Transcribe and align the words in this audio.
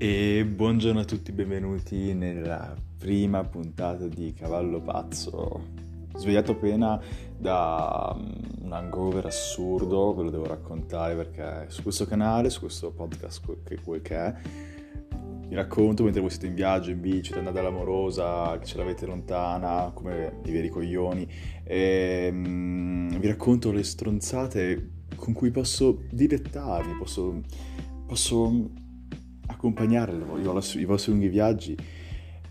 E 0.00 0.44
buongiorno 0.44 1.00
a 1.00 1.04
tutti, 1.04 1.32
benvenuti 1.32 2.14
nella 2.14 2.72
prima 3.00 3.42
puntata 3.42 4.06
di 4.06 4.32
Cavallo 4.32 4.80
Pazzo. 4.80 5.60
Svegliato 6.14 6.52
appena 6.52 7.02
da 7.36 8.16
mm, 8.16 8.66
un 8.66 8.72
hangover 8.72 9.26
assurdo, 9.26 10.14
ve 10.14 10.22
lo 10.22 10.30
devo 10.30 10.46
raccontare 10.46 11.16
perché 11.16 11.64
su 11.70 11.82
questo 11.82 12.06
canale, 12.06 12.48
su 12.48 12.60
questo 12.60 12.92
podcast 12.92 13.42
che 13.64 13.80
quel 13.80 14.00
che 14.00 14.14
è, 14.14 14.34
vi 15.48 15.56
racconto 15.56 16.04
mentre 16.04 16.20
voi 16.20 16.30
siete 16.30 16.46
in 16.46 16.54
viaggio, 16.54 16.92
in 16.92 17.00
bici, 17.00 17.32
andate 17.32 17.58
all'amorosa, 17.58 18.56
che 18.60 18.66
ce 18.66 18.76
l'avete 18.76 19.04
lontana, 19.04 19.90
come 19.92 20.38
i 20.44 20.52
veri 20.52 20.68
coglioni, 20.68 21.28
e, 21.64 22.28
um, 22.32 23.18
vi 23.18 23.26
racconto 23.26 23.72
le 23.72 23.82
stronzate 23.82 24.90
con 25.16 25.32
cui 25.32 25.50
posso 25.50 26.02
dilettarmi, 26.08 26.96
posso, 26.98 27.40
posso 28.06 28.86
accompagnare 29.48 30.12
i 30.14 30.84
vostri 30.84 31.10
lunghi 31.10 31.28
viaggi. 31.28 31.76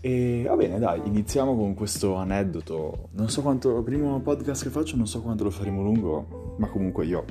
E 0.00 0.44
va 0.46 0.54
bene, 0.54 0.78
dai, 0.78 1.00
iniziamo 1.04 1.56
con 1.56 1.74
questo 1.74 2.14
aneddoto. 2.14 3.08
Non 3.12 3.28
so 3.28 3.42
quanto, 3.42 3.78
il 3.78 3.84
primo 3.84 4.20
podcast 4.20 4.62
che 4.62 4.70
faccio, 4.70 4.96
non 4.96 5.08
so 5.08 5.20
quanto 5.20 5.42
lo 5.42 5.50
faremo 5.50 5.82
lungo, 5.82 6.54
ma 6.58 6.68
comunque 6.68 7.04
io 7.04 7.24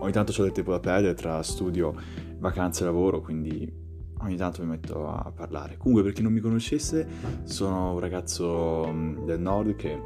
ogni 0.00 0.12
tanto 0.12 0.32
ho 0.38 0.42
del 0.42 0.52
tempo 0.52 0.72
da 0.72 0.80
perdere 0.80 1.14
tra 1.14 1.42
studio, 1.42 1.94
vacanze 2.38 2.82
e 2.82 2.86
lavoro, 2.86 3.20
quindi 3.20 3.72
ogni 4.18 4.36
tanto 4.36 4.62
mi 4.62 4.68
metto 4.68 5.08
a 5.08 5.32
parlare. 5.34 5.76
Comunque, 5.78 6.02
per 6.02 6.12
chi 6.12 6.22
non 6.22 6.32
mi 6.32 6.40
conoscesse, 6.40 7.06
sono 7.44 7.94
un 7.94 8.00
ragazzo 8.00 8.86
mm, 8.86 9.24
del 9.24 9.40
nord 9.40 9.76
che, 9.76 9.98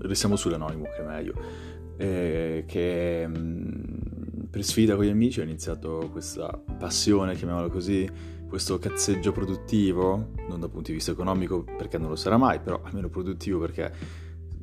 restiamo 0.00 0.36
sull'anonimo 0.36 0.84
che 0.84 0.96
è 0.96 1.06
meglio, 1.06 1.34
eh, 1.96 2.64
che 2.66 3.26
mm, 3.26 3.87
per 4.50 4.64
sfida 4.64 4.96
con 4.96 5.04
gli 5.04 5.10
amici 5.10 5.40
ho 5.40 5.42
iniziato 5.42 6.08
questa 6.10 6.48
passione, 6.78 7.34
chiamiamola 7.34 7.68
così, 7.68 8.08
questo 8.48 8.78
cazzeggio 8.78 9.30
produttivo, 9.30 10.30
non 10.48 10.58
dal 10.58 10.70
punto 10.70 10.88
di 10.88 10.94
vista 10.94 11.10
economico 11.10 11.64
perché 11.64 11.98
non 11.98 12.08
lo 12.08 12.16
sarà 12.16 12.38
mai, 12.38 12.58
però 12.60 12.80
almeno 12.82 13.08
produttivo 13.08 13.58
perché 13.58 13.92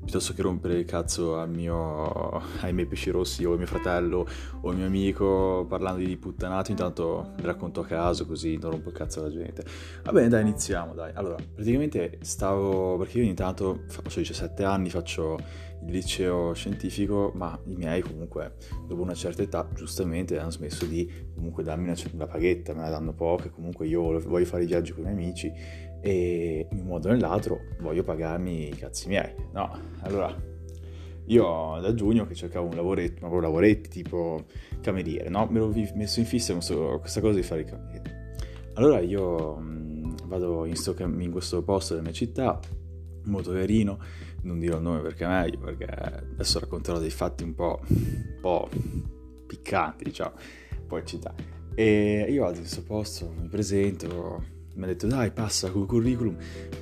piuttosto 0.05 0.33
che 0.33 0.43
rompere 0.43 0.75
il 0.75 0.85
cazzo 0.85 1.43
mio, 1.47 2.41
ai 2.61 2.73
miei 2.73 2.85
pesci 2.85 3.09
rossi 3.09 3.43
o 3.43 3.53
al 3.53 3.57
mio 3.57 3.65
fratello 3.65 4.27
o 4.61 4.69
al 4.69 4.75
mio 4.75 4.85
amico 4.85 5.65
parlando 5.67 6.03
di 6.03 6.15
puttanato, 6.15 6.69
intanto 6.69 7.33
mi 7.37 7.43
racconto 7.43 7.81
a 7.81 7.85
caso 7.85 8.27
così 8.27 8.57
non 8.57 8.71
rompo 8.71 8.89
il 8.89 8.95
cazzo 8.95 9.19
alla 9.19 9.31
gente. 9.31 9.65
Va 10.03 10.11
bene, 10.11 10.29
dai, 10.29 10.41
iniziamo, 10.41 10.93
dai. 10.93 11.11
Allora, 11.15 11.35
praticamente 11.35 12.19
stavo, 12.21 12.97
perché 12.97 13.17
io 13.17 13.23
ogni 13.23 13.33
tanto, 13.33 13.83
faccio 13.87 14.19
17 14.19 14.63
anni, 14.63 14.91
faccio 14.91 15.39
il 15.85 15.91
liceo 15.91 16.53
scientifico, 16.53 17.31
ma 17.33 17.59
i 17.65 17.75
miei 17.75 18.01
comunque, 18.01 18.55
dopo 18.87 19.01
una 19.01 19.15
certa 19.15 19.41
età, 19.41 19.67
giustamente 19.73 20.37
hanno 20.37 20.51
smesso 20.51 20.85
di 20.85 21.09
comunque 21.33 21.63
darmi 21.63 21.85
una, 21.89 21.95
una 22.13 22.27
paghetta, 22.27 22.73
me 22.73 22.81
la 22.81 22.89
danno 22.89 23.13
poche, 23.13 23.49
comunque 23.49 23.87
io 23.87 24.19
voglio 24.21 24.45
fare 24.45 24.63
i 24.63 24.67
viaggi 24.67 24.93
con 24.93 25.03
i 25.03 25.13
miei 25.13 25.23
amici 25.23 25.51
e 26.05 26.67
in 26.69 26.81
un 26.81 26.85
modo 26.85 27.07
o 27.09 27.11
nell'altro 27.11 27.61
voglio 27.79 28.03
pagarmi 28.03 28.67
i 28.67 28.75
cazzi 28.75 29.07
miei, 29.07 29.33
no? 29.53 29.75
Allora, 30.01 30.31
io 31.25 31.79
da 31.81 31.95
giugno 31.95 32.27
che 32.27 32.35
cercavo 32.35 32.67
un 32.67 32.75
lavoretto, 32.75 33.27
ma 33.27 33.35
proprio 33.35 33.81
tipo 33.89 34.45
cameriere, 34.81 35.29
no? 35.29 35.47
Me 35.49 35.57
l'ho 35.57 35.73
messo 35.95 36.19
in 36.19 36.27
fissa 36.27 36.53
questa 36.53 37.21
cosa 37.21 37.33
di 37.33 37.41
fare 37.41 37.61
il 37.61 37.67
cameriere. 37.67 38.35
Allora 38.73 38.99
io 38.99 39.55
mh, 39.55 40.27
vado 40.27 40.65
in, 40.65 40.75
sto, 40.75 40.95
in 40.99 41.31
questo 41.31 41.63
posto 41.63 41.93
della 41.93 42.05
mia 42.05 42.13
città, 42.13 42.59
molto 43.23 43.51
carino, 43.51 43.97
non 44.43 44.59
dirò 44.59 44.75
il 44.75 44.83
nome 44.83 45.01
perché 45.01 45.25
è 45.25 45.27
meglio, 45.27 45.57
perché 45.57 45.85
adesso 45.85 46.59
racconterò 46.59 46.99
dei 46.99 47.09
fatti 47.09 47.43
un 47.43 47.55
po', 47.55 47.79
un 47.87 48.37
po 48.41 48.69
piccanti, 49.47 50.03
diciamo, 50.03 50.33
poi 50.85 51.03
città. 51.03 51.33
E 51.73 52.27
io 52.29 52.43
vado 52.43 52.57
in 52.57 52.61
questo 52.61 52.83
posto, 52.83 53.33
mi 53.35 53.47
presento, 53.47 54.53
mi 54.75 54.83
ha 54.83 54.87
detto 54.87 55.07
dai 55.07 55.31
passa 55.31 55.71
col 55.71 55.85
curriculum, 55.85 56.35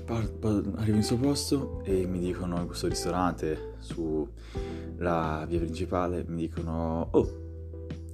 arrivo 0.07 0.75
in 0.75 0.91
questo 0.93 1.17
posto 1.17 1.81
e 1.83 2.05
mi 2.05 2.19
dicono 2.19 2.59
in 2.59 2.65
questo 2.65 2.87
ristorante 2.87 3.75
sulla 3.79 5.45
via 5.47 5.59
principale, 5.59 6.23
mi 6.27 6.47
dicono 6.47 7.07
oh 7.11 7.43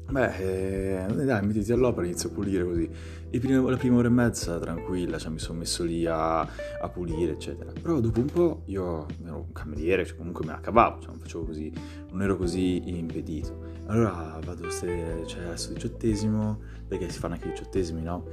Beh, 0.10 1.04
eh, 1.06 1.06
dai, 1.24 1.46
mettiti 1.46 1.72
all'opera, 1.72 2.08
inizio 2.08 2.30
a 2.30 2.32
pulire 2.32 2.64
così. 2.64 2.90
Primo, 3.30 3.70
la 3.70 3.78
prima 3.78 3.98
ora 3.98 4.08
e 4.08 4.12
mezza 4.12 4.58
tranquilla, 4.58 5.20
cioè 5.20 5.32
mi 5.32 5.38
sono 5.38 5.60
messo 5.60 5.84
lì 5.84 6.08
a, 6.08 6.40
a, 6.40 6.90
pulire, 6.92 7.34
eccetera. 7.34 7.72
Però 7.80 8.00
dopo 8.00 8.20
un 8.20 8.26
po' 8.26 8.64
io 8.66 9.06
ero 9.24 9.38
un 9.38 9.52
cameriere, 9.52 10.06
cioè 10.06 10.18
comunque 10.18 10.46
me 10.48 10.54
la 10.54 10.60
cavavo, 10.62 11.02
cioè 11.02 11.12
non 11.12 11.20
facevo 11.20 11.46
così, 11.46 11.72
non 12.10 12.24
ero 12.24 12.38
così 12.38 12.90
impedito. 12.98 13.68
Allora 13.86 14.40
vado, 14.44 14.72
se, 14.72 15.24
cioè 15.28 15.44
adesso 15.44 15.74
diciottesimo, 15.74 16.60
perché 16.88 17.08
si 17.10 17.20
fanno 17.20 17.36
anche 17.36 17.50
i 17.50 17.52
diciottesimi, 17.52 18.02
no? 18.02 18.26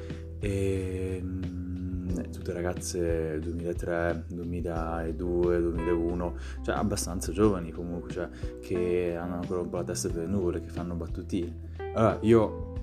E 0.46 1.20
mm, 1.20 2.20
tutte 2.30 2.52
ragazze 2.52 3.40
2003, 3.40 4.26
2002, 4.28 5.60
2001, 5.60 6.36
cioè 6.62 6.76
abbastanza 6.76 7.32
giovani 7.32 7.72
comunque, 7.72 8.12
cioè 8.12 8.28
che 8.60 9.16
hanno 9.16 9.40
ancora 9.40 9.62
un 9.62 9.68
po' 9.68 9.78
la 9.78 9.82
testa 9.82 10.08
per 10.08 10.18
le 10.18 10.28
nuvole, 10.28 10.60
che 10.60 10.68
fanno 10.68 10.94
battutine. 10.94 11.74
Allora 11.94 12.18
io 12.20 12.74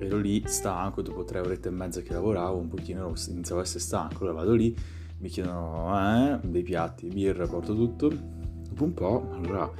ero 0.00 0.16
lì 0.16 0.42
stanco, 0.46 1.02
dopo 1.02 1.22
tre 1.22 1.38
orette 1.38 1.68
e 1.68 1.70
mezza 1.70 2.00
che 2.00 2.12
lavoravo, 2.12 2.58
un 2.58 2.66
pochino 2.66 3.14
iniziavo 3.28 3.60
a 3.60 3.64
essere 3.64 3.78
stanco, 3.78 4.24
allora 4.24 4.38
vado 4.38 4.54
lì, 4.54 4.76
mi 5.18 5.28
chiedono 5.28 5.96
eh, 5.96 6.40
dei 6.42 6.64
piatti, 6.64 7.06
birra, 7.06 7.46
porto 7.46 7.76
tutto, 7.76 8.08
dopo 8.08 8.82
un 8.82 8.92
po', 8.92 9.30
allora 9.34 9.70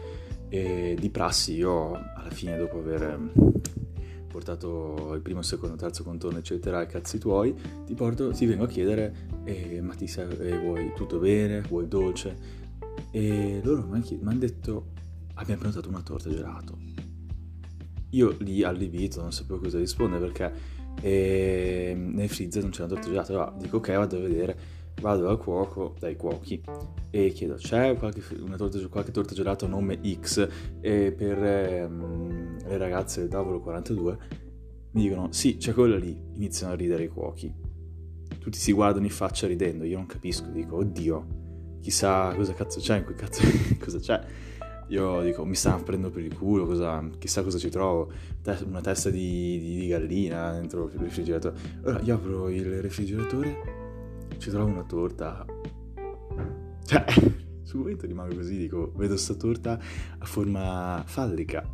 eh, 0.50 0.96
di 0.96 1.10
prassi 1.10 1.54
io 1.54 1.94
alla 1.94 2.30
fine 2.30 2.56
dopo 2.56 2.78
aver 2.78 3.32
portato 4.34 5.12
il 5.14 5.20
primo, 5.20 5.42
secondo, 5.42 5.76
terzo 5.76 6.02
contorno, 6.02 6.38
eccetera, 6.38 6.82
i 6.82 6.88
cazzi 6.88 7.18
tuoi, 7.18 7.54
ti, 7.86 7.94
porto, 7.94 8.32
ti 8.32 8.46
vengo 8.46 8.64
a 8.64 8.66
chiedere, 8.66 9.28
eh, 9.44 9.80
ma 9.80 9.94
ti 9.94 10.08
serve, 10.08 10.48
eh, 10.48 10.58
vuoi 10.58 10.92
tutto 10.96 11.20
bene, 11.20 11.60
vuoi 11.60 11.86
dolce? 11.86 12.62
E 13.12 13.60
loro 13.62 13.86
mi 13.86 14.02
hanno 14.24 14.38
detto, 14.38 14.86
abbiamo 15.34 15.60
prenotato 15.60 15.88
una 15.88 16.02
torta 16.02 16.30
gelato. 16.30 16.76
Io 18.10 18.36
lì 18.40 18.64
allibito 18.64 19.20
non 19.20 19.32
sapevo 19.32 19.60
cosa 19.60 19.78
rispondere 19.78 20.26
perché 20.26 20.52
eh, 21.00 21.94
nel 21.96 22.28
freezer 22.28 22.62
non 22.62 22.72
c'era 22.72 22.88
torta 22.88 23.06
gelata, 23.06 23.32
allora 23.32 23.54
dico 23.56 23.76
ok, 23.76 23.92
vado 23.92 24.16
a 24.16 24.20
vedere 24.20 24.82
vado 25.00 25.28
al 25.28 25.38
cuoco, 25.38 25.94
dai 25.98 26.16
cuochi, 26.16 26.62
e 27.10 27.28
chiedo 27.30 27.54
c'è 27.54 27.96
qualche, 27.96 28.22
torta, 28.56 28.88
qualche 28.88 29.10
torta 29.10 29.34
gelata 29.34 29.66
nome 29.66 30.00
X 30.02 30.48
e 30.80 31.12
per 31.12 31.42
ehm, 31.42 32.33
le 32.66 32.76
ragazze 32.76 33.20
del 33.20 33.28
tavolo 33.28 33.60
42 33.60 34.19
mi 34.94 35.02
dicono 35.02 35.32
sì 35.32 35.56
c'è 35.56 35.72
quella 35.72 35.97
lì, 35.97 36.16
iniziano 36.34 36.72
a 36.72 36.76
ridere 36.76 37.04
i 37.04 37.08
cuochi. 37.08 37.52
Tutti 38.38 38.58
si 38.58 38.72
guardano 38.72 39.04
in 39.04 39.10
faccia 39.10 39.47
ridendo, 39.47 39.84
io 39.84 39.97
non 39.97 40.06
capisco, 40.06 40.47
dico 40.48 40.76
oddio, 40.76 41.78
chissà 41.80 42.32
cosa 42.34 42.52
cazzo 42.52 42.78
c'è 42.78 42.98
in 42.98 43.04
quel 43.04 43.16
cazzo, 43.16 43.42
cosa 43.82 43.98
c'è. 43.98 44.25
Io 44.88 45.22
dico, 45.22 45.44
mi 45.47 45.54
stanno 45.54 45.82
prendendo 45.82 46.14
per 46.14 46.25
il 46.25 46.36
culo, 46.36 46.66
cosa, 46.66 47.02
chissà 47.19 47.42
cosa 47.42 47.58
ci 47.58 47.70
trovo. 47.70 48.12
Una 48.66 48.82
testa 48.82 49.08
di, 49.08 49.58
di, 49.58 49.78
di 49.78 49.86
gallina 49.88 50.52
dentro 50.52 50.91
il 50.92 50.98
refrigeratore. 50.98 51.56
Allora 51.82 52.00
io 52.02 52.14
apro 52.14 52.48
il 52.50 52.82
refrigeratore 52.82 54.36
ci 54.38 54.50
trovo 54.50 54.70
una 54.70 54.84
torta. 54.84 55.44
Cioè, 56.84 57.04
sul 57.64 57.78
momento 57.81 58.06
rimango 58.06 58.34
così, 58.34 58.58
dico, 58.58 58.92
vedo 58.94 59.16
sta 59.16 59.34
torta 59.34 59.81
a 60.19 60.25
forma 60.26 61.02
fallica. 61.06 61.66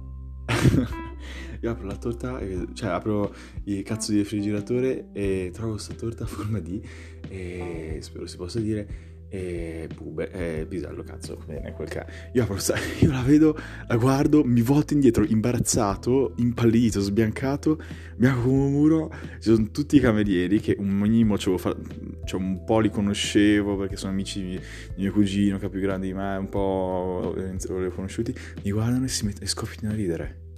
Io 1.62 1.70
apro 1.70 1.86
la 1.86 1.96
torta, 1.96 2.40
cioè 2.72 2.88
apro 2.88 3.34
il 3.64 3.82
cazzo 3.82 4.12
di 4.12 4.18
refrigeratore 4.18 5.08
e 5.12 5.50
trovo 5.52 5.76
sta 5.76 5.94
torta 5.94 6.24
a 6.24 6.26
forma 6.26 6.58
di, 6.58 6.82
e 7.28 7.98
spero 8.00 8.26
si 8.26 8.36
possa 8.36 8.60
dire, 8.60 9.09
e 9.32 9.88
pube, 9.94 10.30
e 10.32 10.66
pisello, 10.66 11.04
cazzo, 11.04 11.40
bene, 11.46 11.72
quel 11.72 11.88
ca... 11.88 12.04
Io, 12.32 12.46
io 13.00 13.10
la 13.12 13.22
vedo, 13.22 13.56
la 13.86 13.96
guardo, 13.96 14.42
mi 14.44 14.60
volto 14.60 14.92
indietro, 14.92 15.24
imbarazzato, 15.24 16.34
impallito, 16.38 17.00
sbiancato, 17.00 17.80
bianco 18.16 18.42
come 18.42 18.64
un 18.64 18.72
muro, 18.72 19.14
ci 19.38 19.54
sono 19.54 19.70
tutti 19.70 19.96
i 19.96 20.00
camerieri 20.00 20.58
che 20.58 20.74
un 20.78 20.88
minimo 20.88 21.36
fa... 21.36 21.76
cioè, 22.24 22.40
un 22.40 22.64
po' 22.64 22.80
li 22.80 22.90
conoscevo 22.90 23.76
perché 23.76 23.96
sono 23.96 24.10
amici 24.10 24.40
di 24.40 24.60
mio 24.96 25.12
cugino 25.12 25.58
che 25.58 25.66
è 25.66 25.70
più 25.70 25.80
grande 25.80 26.08
di 26.08 26.12
me, 26.12 26.36
un 26.36 26.48
po' 26.48 27.32
li 27.36 27.86
ho 27.86 27.90
conosciuti, 27.92 28.34
mi 28.64 28.72
guardano 28.72 29.04
e, 29.04 29.08
si 29.08 29.24
met... 29.26 29.40
e 29.40 29.46
scoppiano 29.46 29.94
a 29.94 29.96
ridere 29.96 30.49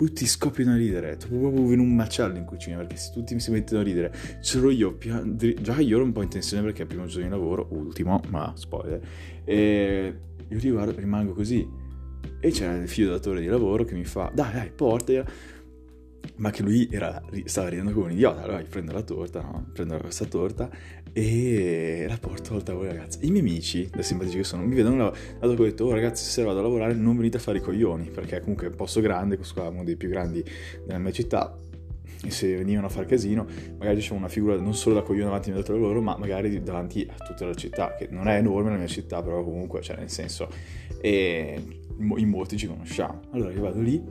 tutti 0.00 0.24
scoppiano 0.24 0.72
a 0.72 0.76
ridere, 0.76 1.18
proprio 1.18 1.72
in 1.72 1.78
un 1.78 1.94
macello 1.94 2.38
in 2.38 2.46
cucina 2.46 2.78
perché 2.78 2.96
se 2.96 3.12
tutti 3.12 3.34
mi 3.34 3.40
si 3.40 3.50
mettono 3.50 3.80
a 3.80 3.82
ridere, 3.82 4.10
c'ero 4.40 4.70
io, 4.70 4.96
già 4.96 5.78
io 5.78 5.96
ero 5.96 6.04
un 6.04 6.12
po' 6.12 6.22
in 6.22 6.30
tensione 6.30 6.62
perché 6.62 6.78
è 6.78 6.82
il 6.84 6.88
primo 6.88 7.04
giorno 7.04 7.24
di 7.24 7.30
lavoro, 7.30 7.66
ultimo, 7.72 8.18
ma 8.30 8.50
spoiler, 8.56 8.98
e 9.44 10.14
io 10.48 10.58
riguardo, 10.58 10.98
rimango 10.98 11.34
così. 11.34 11.68
E 12.40 12.50
c'era 12.50 12.76
il 12.76 12.88
figlio 12.88 13.10
datore 13.10 13.42
di 13.42 13.46
lavoro 13.46 13.84
che 13.84 13.94
mi 13.94 14.06
fa, 14.06 14.30
dai 14.32 14.50
dai 14.54 14.70
portala, 14.70 15.26
ma 16.40 16.50
che 16.50 16.62
lui 16.62 16.88
era, 16.90 17.22
stava 17.44 17.68
ridendo 17.68 17.92
come 17.92 18.06
un 18.06 18.12
idiota, 18.12 18.42
allora 18.42 18.62
prendo 18.68 18.92
la 18.92 19.02
torta, 19.02 19.42
no? 19.42 19.66
prendo 19.72 19.96
questa 19.98 20.24
torta 20.24 20.70
e 21.12 22.06
la 22.08 22.16
porto 22.18 22.54
al 22.54 22.62
tavolo 22.62 22.88
ragazzi. 22.88 23.18
I 23.26 23.30
miei 23.30 23.42
amici, 23.42 23.88
da 23.90 24.02
simpatici 24.02 24.38
che 24.38 24.44
sono, 24.44 24.64
mi 24.64 24.74
vedono, 24.74 25.12
allora 25.40 25.60
ho 25.60 25.64
detto, 25.64 25.84
oh 25.84 25.92
ragazzi, 25.92 26.24
se 26.24 26.42
vado 26.42 26.58
a 26.60 26.62
lavorare 26.62 26.94
non 26.94 27.16
venite 27.16 27.36
a 27.36 27.40
fare 27.40 27.58
i 27.58 27.60
coglioni, 27.60 28.08
perché 28.08 28.40
comunque 28.40 28.66
è 28.66 28.70
un 28.70 28.76
posto 28.76 29.00
grande, 29.00 29.36
questo 29.36 29.54
qua 29.54 29.66
è 29.66 29.68
uno 29.68 29.84
dei 29.84 29.96
più 29.96 30.08
grandi 30.08 30.42
della 30.86 30.98
mia 30.98 31.12
città, 31.12 31.54
e 32.22 32.30
se 32.30 32.56
venivano 32.56 32.86
a 32.86 32.90
far 32.90 33.04
casino, 33.04 33.46
magari 33.78 34.00
c'era 34.00 34.14
una 34.14 34.28
figura 34.28 34.56
non 34.56 34.74
solo 34.74 34.94
da 34.94 35.02
coglione 35.02 35.24
davanti 35.24 35.50
al 35.50 35.78
loro, 35.78 36.00
ma 36.00 36.16
magari 36.16 36.62
davanti 36.62 37.06
a 37.06 37.22
tutta 37.22 37.44
la 37.44 37.54
città, 37.54 37.94
che 37.96 38.08
non 38.10 38.28
è 38.28 38.36
enorme 38.36 38.70
la 38.70 38.76
mia 38.76 38.86
città, 38.86 39.22
però 39.22 39.44
comunque, 39.44 39.82
cioè 39.82 39.96
nel 39.96 40.10
senso, 40.10 40.48
e 41.02 41.62
in 41.98 42.28
molti 42.28 42.56
ci 42.56 42.66
conosciamo. 42.66 43.20
Allora 43.32 43.52
io 43.52 43.60
vado 43.60 43.80
lì 43.80 44.02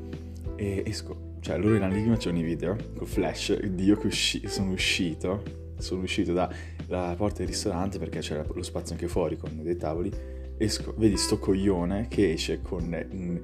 e 0.55 0.83
esco, 0.85 1.28
cioè 1.41 1.57
loro 1.57 1.75
erano 1.75 1.93
lì 1.93 2.03
che 2.03 2.09
facevano 2.09 2.41
i 2.41 2.45
video 2.45 2.75
con 2.95 3.07
flash, 3.07 3.59
Dio 3.59 3.95
che 3.97 4.07
usci- 4.07 4.47
sono 4.47 4.71
uscito, 4.71 5.43
sono 5.77 6.01
uscito 6.01 6.33
dalla 6.33 7.15
porta 7.15 7.39
del 7.39 7.47
ristorante 7.47 7.99
perché 7.99 8.19
c'era 8.19 8.45
lo 8.47 8.63
spazio 8.63 8.93
anche 8.93 9.07
fuori 9.07 9.37
con 9.37 9.61
dei 9.61 9.77
tavoli, 9.77 10.11
esco, 10.57 10.93
vedi 10.97 11.17
sto 11.17 11.39
coglione 11.39 12.07
che 12.09 12.31
esce 12.33 12.61
con 12.61 12.83
un 13.11 13.41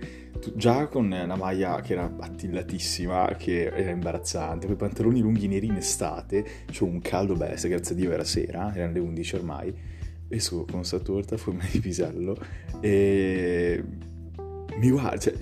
già 0.54 0.88
con 0.88 1.06
una 1.12 1.36
maglia 1.36 1.82
che 1.82 1.94
era 1.94 2.14
attillatissima, 2.20 3.36
che 3.38 3.66
era 3.66 3.90
imbarazzante, 3.90 4.68
poi 4.68 4.76
pantaloni 4.76 5.22
lunghi 5.22 5.48
neri 5.48 5.68
in 5.68 5.76
estate, 5.76 6.46
c'ho 6.72 6.86
un 6.86 7.00
caldo 7.02 7.36
bestia, 7.36 7.70
grazie 7.70 7.96
a 7.96 7.98
Dio 7.98 8.12
era 8.12 8.24
sera, 8.24 8.74
erano 8.76 8.94
le 8.94 9.00
11 9.00 9.36
ormai, 9.36 9.74
esco 10.28 10.66
con 10.66 10.80
questa 10.80 11.00
torta 11.00 11.36
a 11.36 11.38
forma 11.38 11.64
di 11.72 11.80
pisello 11.80 12.38
e 12.80 13.84
mi 14.78 14.90
guarda, 14.90 15.18
cioè, 15.18 15.34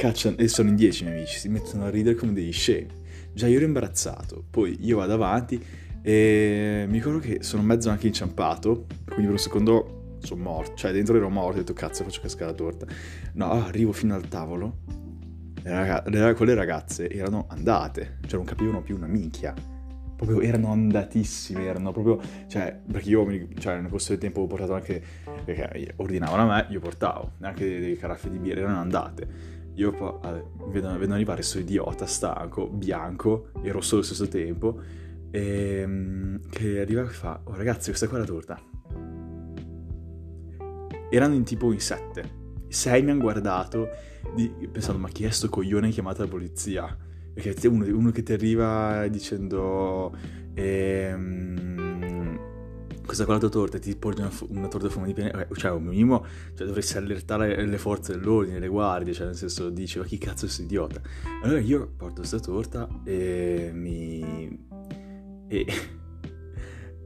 cacciano, 0.00 0.36
e 0.38 0.48
sono 0.48 0.70
in 0.70 0.76
10 0.76 1.04
miei 1.04 1.16
amici, 1.18 1.38
si 1.38 1.48
mettono 1.50 1.84
a 1.84 1.90
ridere 1.90 2.16
come 2.16 2.32
degli 2.32 2.52
scemi. 2.52 2.88
Già 3.34 3.46
io 3.46 3.56
ero 3.56 3.66
imbarazzato, 3.66 4.42
poi 4.48 4.78
io 4.80 4.96
vado 4.96 5.12
avanti 5.12 5.62
e 6.02 6.86
mi 6.88 6.94
ricordo 6.94 7.18
che 7.18 7.42
sono 7.42 7.62
mezzo 7.62 7.90
anche 7.90 8.06
inciampato, 8.06 8.86
quindi 9.04 9.24
per 9.24 9.32
un 9.32 9.38
secondo 9.38 10.16
sono 10.22 10.42
morto, 10.42 10.74
cioè 10.74 10.92
dentro 10.92 11.16
ero 11.16 11.28
morto, 11.28 11.56
ho 11.56 11.60
detto 11.60 11.74
cazzo 11.74 12.02
faccio 12.02 12.22
cascare 12.22 12.50
la 12.50 12.56
torta. 12.56 12.86
No, 13.34 13.52
arrivo 13.52 13.92
fino 13.92 14.14
al 14.14 14.26
tavolo, 14.26 14.78
le 15.62 15.70
rag- 15.70 16.08
le, 16.08 16.34
quelle 16.34 16.54
ragazze 16.54 17.10
erano 17.10 17.44
andate, 17.48 18.18
cioè 18.22 18.36
non 18.36 18.44
capivano 18.44 18.80
più 18.80 18.96
una 18.96 19.06
minchia. 19.06 19.54
Proprio 20.16 20.40
erano 20.40 20.72
andatissime, 20.72 21.64
erano 21.64 21.92
proprio, 21.92 22.20
cioè, 22.46 22.78
perché 22.90 23.08
io 23.10 23.26
cioè, 23.58 23.80
nel 23.80 23.90
corso 23.90 24.10
del 24.10 24.18
tempo 24.18 24.42
ho 24.42 24.46
portato 24.46 24.74
anche, 24.74 25.02
perché 25.44 25.94
ordinavano 25.96 26.50
a 26.50 26.56
me, 26.56 26.66
io 26.70 26.80
portavo, 26.80 27.32
anche 27.40 27.66
dei, 27.66 27.80
dei 27.80 27.96
caraffe 27.96 28.30
di 28.30 28.38
birra, 28.38 28.60
erano 28.60 28.80
andate. 28.80 29.59
Io 29.80 29.92
poi 29.92 30.42
vedo, 30.68 30.96
vedo 30.98 31.14
arrivare 31.14 31.38
questo 31.38 31.58
idiota 31.58 32.06
stanco, 32.06 32.68
bianco 32.68 33.48
e 33.62 33.72
rosso 33.72 33.94
allo 33.94 34.04
stesso 34.04 34.28
tempo, 34.28 34.80
e, 35.30 35.80
ehm, 35.80 36.40
che 36.50 36.80
arriva 36.80 37.02
e 37.02 37.06
fa, 37.06 37.40
oh 37.44 37.54
ragazzi 37.54 37.88
questa 37.88 38.06
qua 38.06 38.18
è 38.18 38.20
la 38.20 38.26
torta 38.26 38.62
erano 41.10 41.34
in 41.34 41.44
tipo 41.44 41.72
in 41.72 41.80
sette. 41.80 42.38
Sei 42.68 43.02
mi 43.02 43.10
hanno 43.10 43.20
guardato 43.20 43.88
di, 44.34 44.48
pensando, 44.70 45.00
ma 45.00 45.08
chi 45.08 45.24
è 45.24 45.30
sto 45.30 45.48
coglione 45.48 45.90
chiamato 45.90 46.22
la 46.22 46.28
polizia? 46.28 46.96
Perché 47.34 47.66
uno, 47.66 47.84
uno 47.84 48.10
che 48.10 48.22
ti 48.22 48.32
arriva 48.32 49.06
dicendo... 49.08 50.16
Ehm, 50.54 51.79
questa 53.04 53.24
qua 53.24 53.34
la 53.34 53.40
tua 53.40 53.48
torta 53.48 53.78
ti 53.78 53.94
porti 53.96 54.20
una, 54.20 54.30
una 54.48 54.68
torta 54.68 54.86
a 54.86 54.90
fumo 54.90 55.06
di 55.06 55.14
pene, 55.14 55.48
cioè 55.54 55.70
un 55.72 55.84
minimo, 55.84 56.24
cioè 56.54 56.66
dovresti 56.66 56.96
allertare 56.96 57.64
le 57.64 57.78
forze 57.78 58.12
dell'ordine, 58.12 58.58
le 58.58 58.68
guardie, 58.68 59.12
cioè 59.12 59.26
nel 59.26 59.36
senso 59.36 59.70
dici 59.70 59.98
ma 59.98 60.04
chi 60.04 60.18
cazzo 60.18 60.44
è 60.44 60.48
questo 60.48 60.62
idiota? 60.62 61.00
Allora 61.42 61.60
io 61.60 61.92
porto 61.96 62.16
questa 62.16 62.38
torta 62.38 62.88
e 63.04 63.70
mi... 63.72 64.66
e 65.48 65.98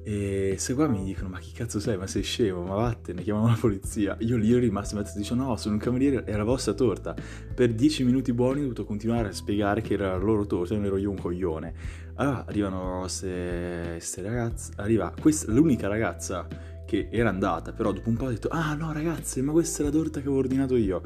e 0.06 0.56
se 0.58 0.75
qua 0.75 0.87
mi 0.87 1.02
dicono, 1.02 1.31
ma 1.31 1.38
chi 1.38 1.52
cazzo 1.52 1.81
sei? 1.81 1.96
Ma 1.96 2.06
sei 2.06 2.23
scemo? 2.23 2.62
Ma 2.62 2.75
vattene, 2.75 3.23
chiamano 3.23 3.46
la 3.46 3.56
polizia. 3.58 4.14
Io 4.20 4.37
lì 4.37 4.50
ero 4.50 4.61
rimasto 4.61 4.94
in 4.94 5.00
mezzo 5.00 5.14
e 5.17 5.19
dicevo, 5.19 5.43
no, 5.43 5.56
sono 5.56 5.76
un 5.76 5.81
cameriere, 5.81 6.25
è 6.25 6.37
la 6.37 6.44
vostra 6.44 6.75
torta. 6.75 7.14
Per 7.55 7.73
dieci 7.73 8.05
minuti 8.05 8.35
buoni 8.35 8.58
ho 8.58 8.62
dovuto 8.64 8.85
continuare 8.85 9.29
a 9.29 9.32
spiegare 9.32 9.81
che 9.81 9.94
era 9.94 10.11
la 10.11 10.23
loro 10.23 10.44
torta, 10.44 10.75
non 10.75 10.85
ero 10.85 10.99
io 10.99 11.08
un 11.08 11.17
coglione. 11.17 11.75
Allora 12.16 12.44
arrivano 12.46 13.00
queste 13.00 14.22
ragazze, 14.22 14.72
arriva 14.76 15.12
questa, 15.20 15.50
l'unica 15.50 15.88
ragazza 15.88 16.46
che 16.87 17.08
era 17.11 17.28
andata, 17.28 17.72
però 17.72 17.93
dopo 17.93 18.08
un 18.08 18.16
po' 18.16 18.26
ha 18.26 18.31
detto, 18.31 18.49
ah 18.49 18.75
no 18.75 18.93
ragazze, 18.93 19.43
ma 19.43 19.52
questa 19.52 19.82
è 19.82 19.87
la 19.87 19.90
torta 19.90 20.20
che 20.20 20.26
avevo 20.26 20.38
ordinato 20.38 20.76
io. 20.76 21.02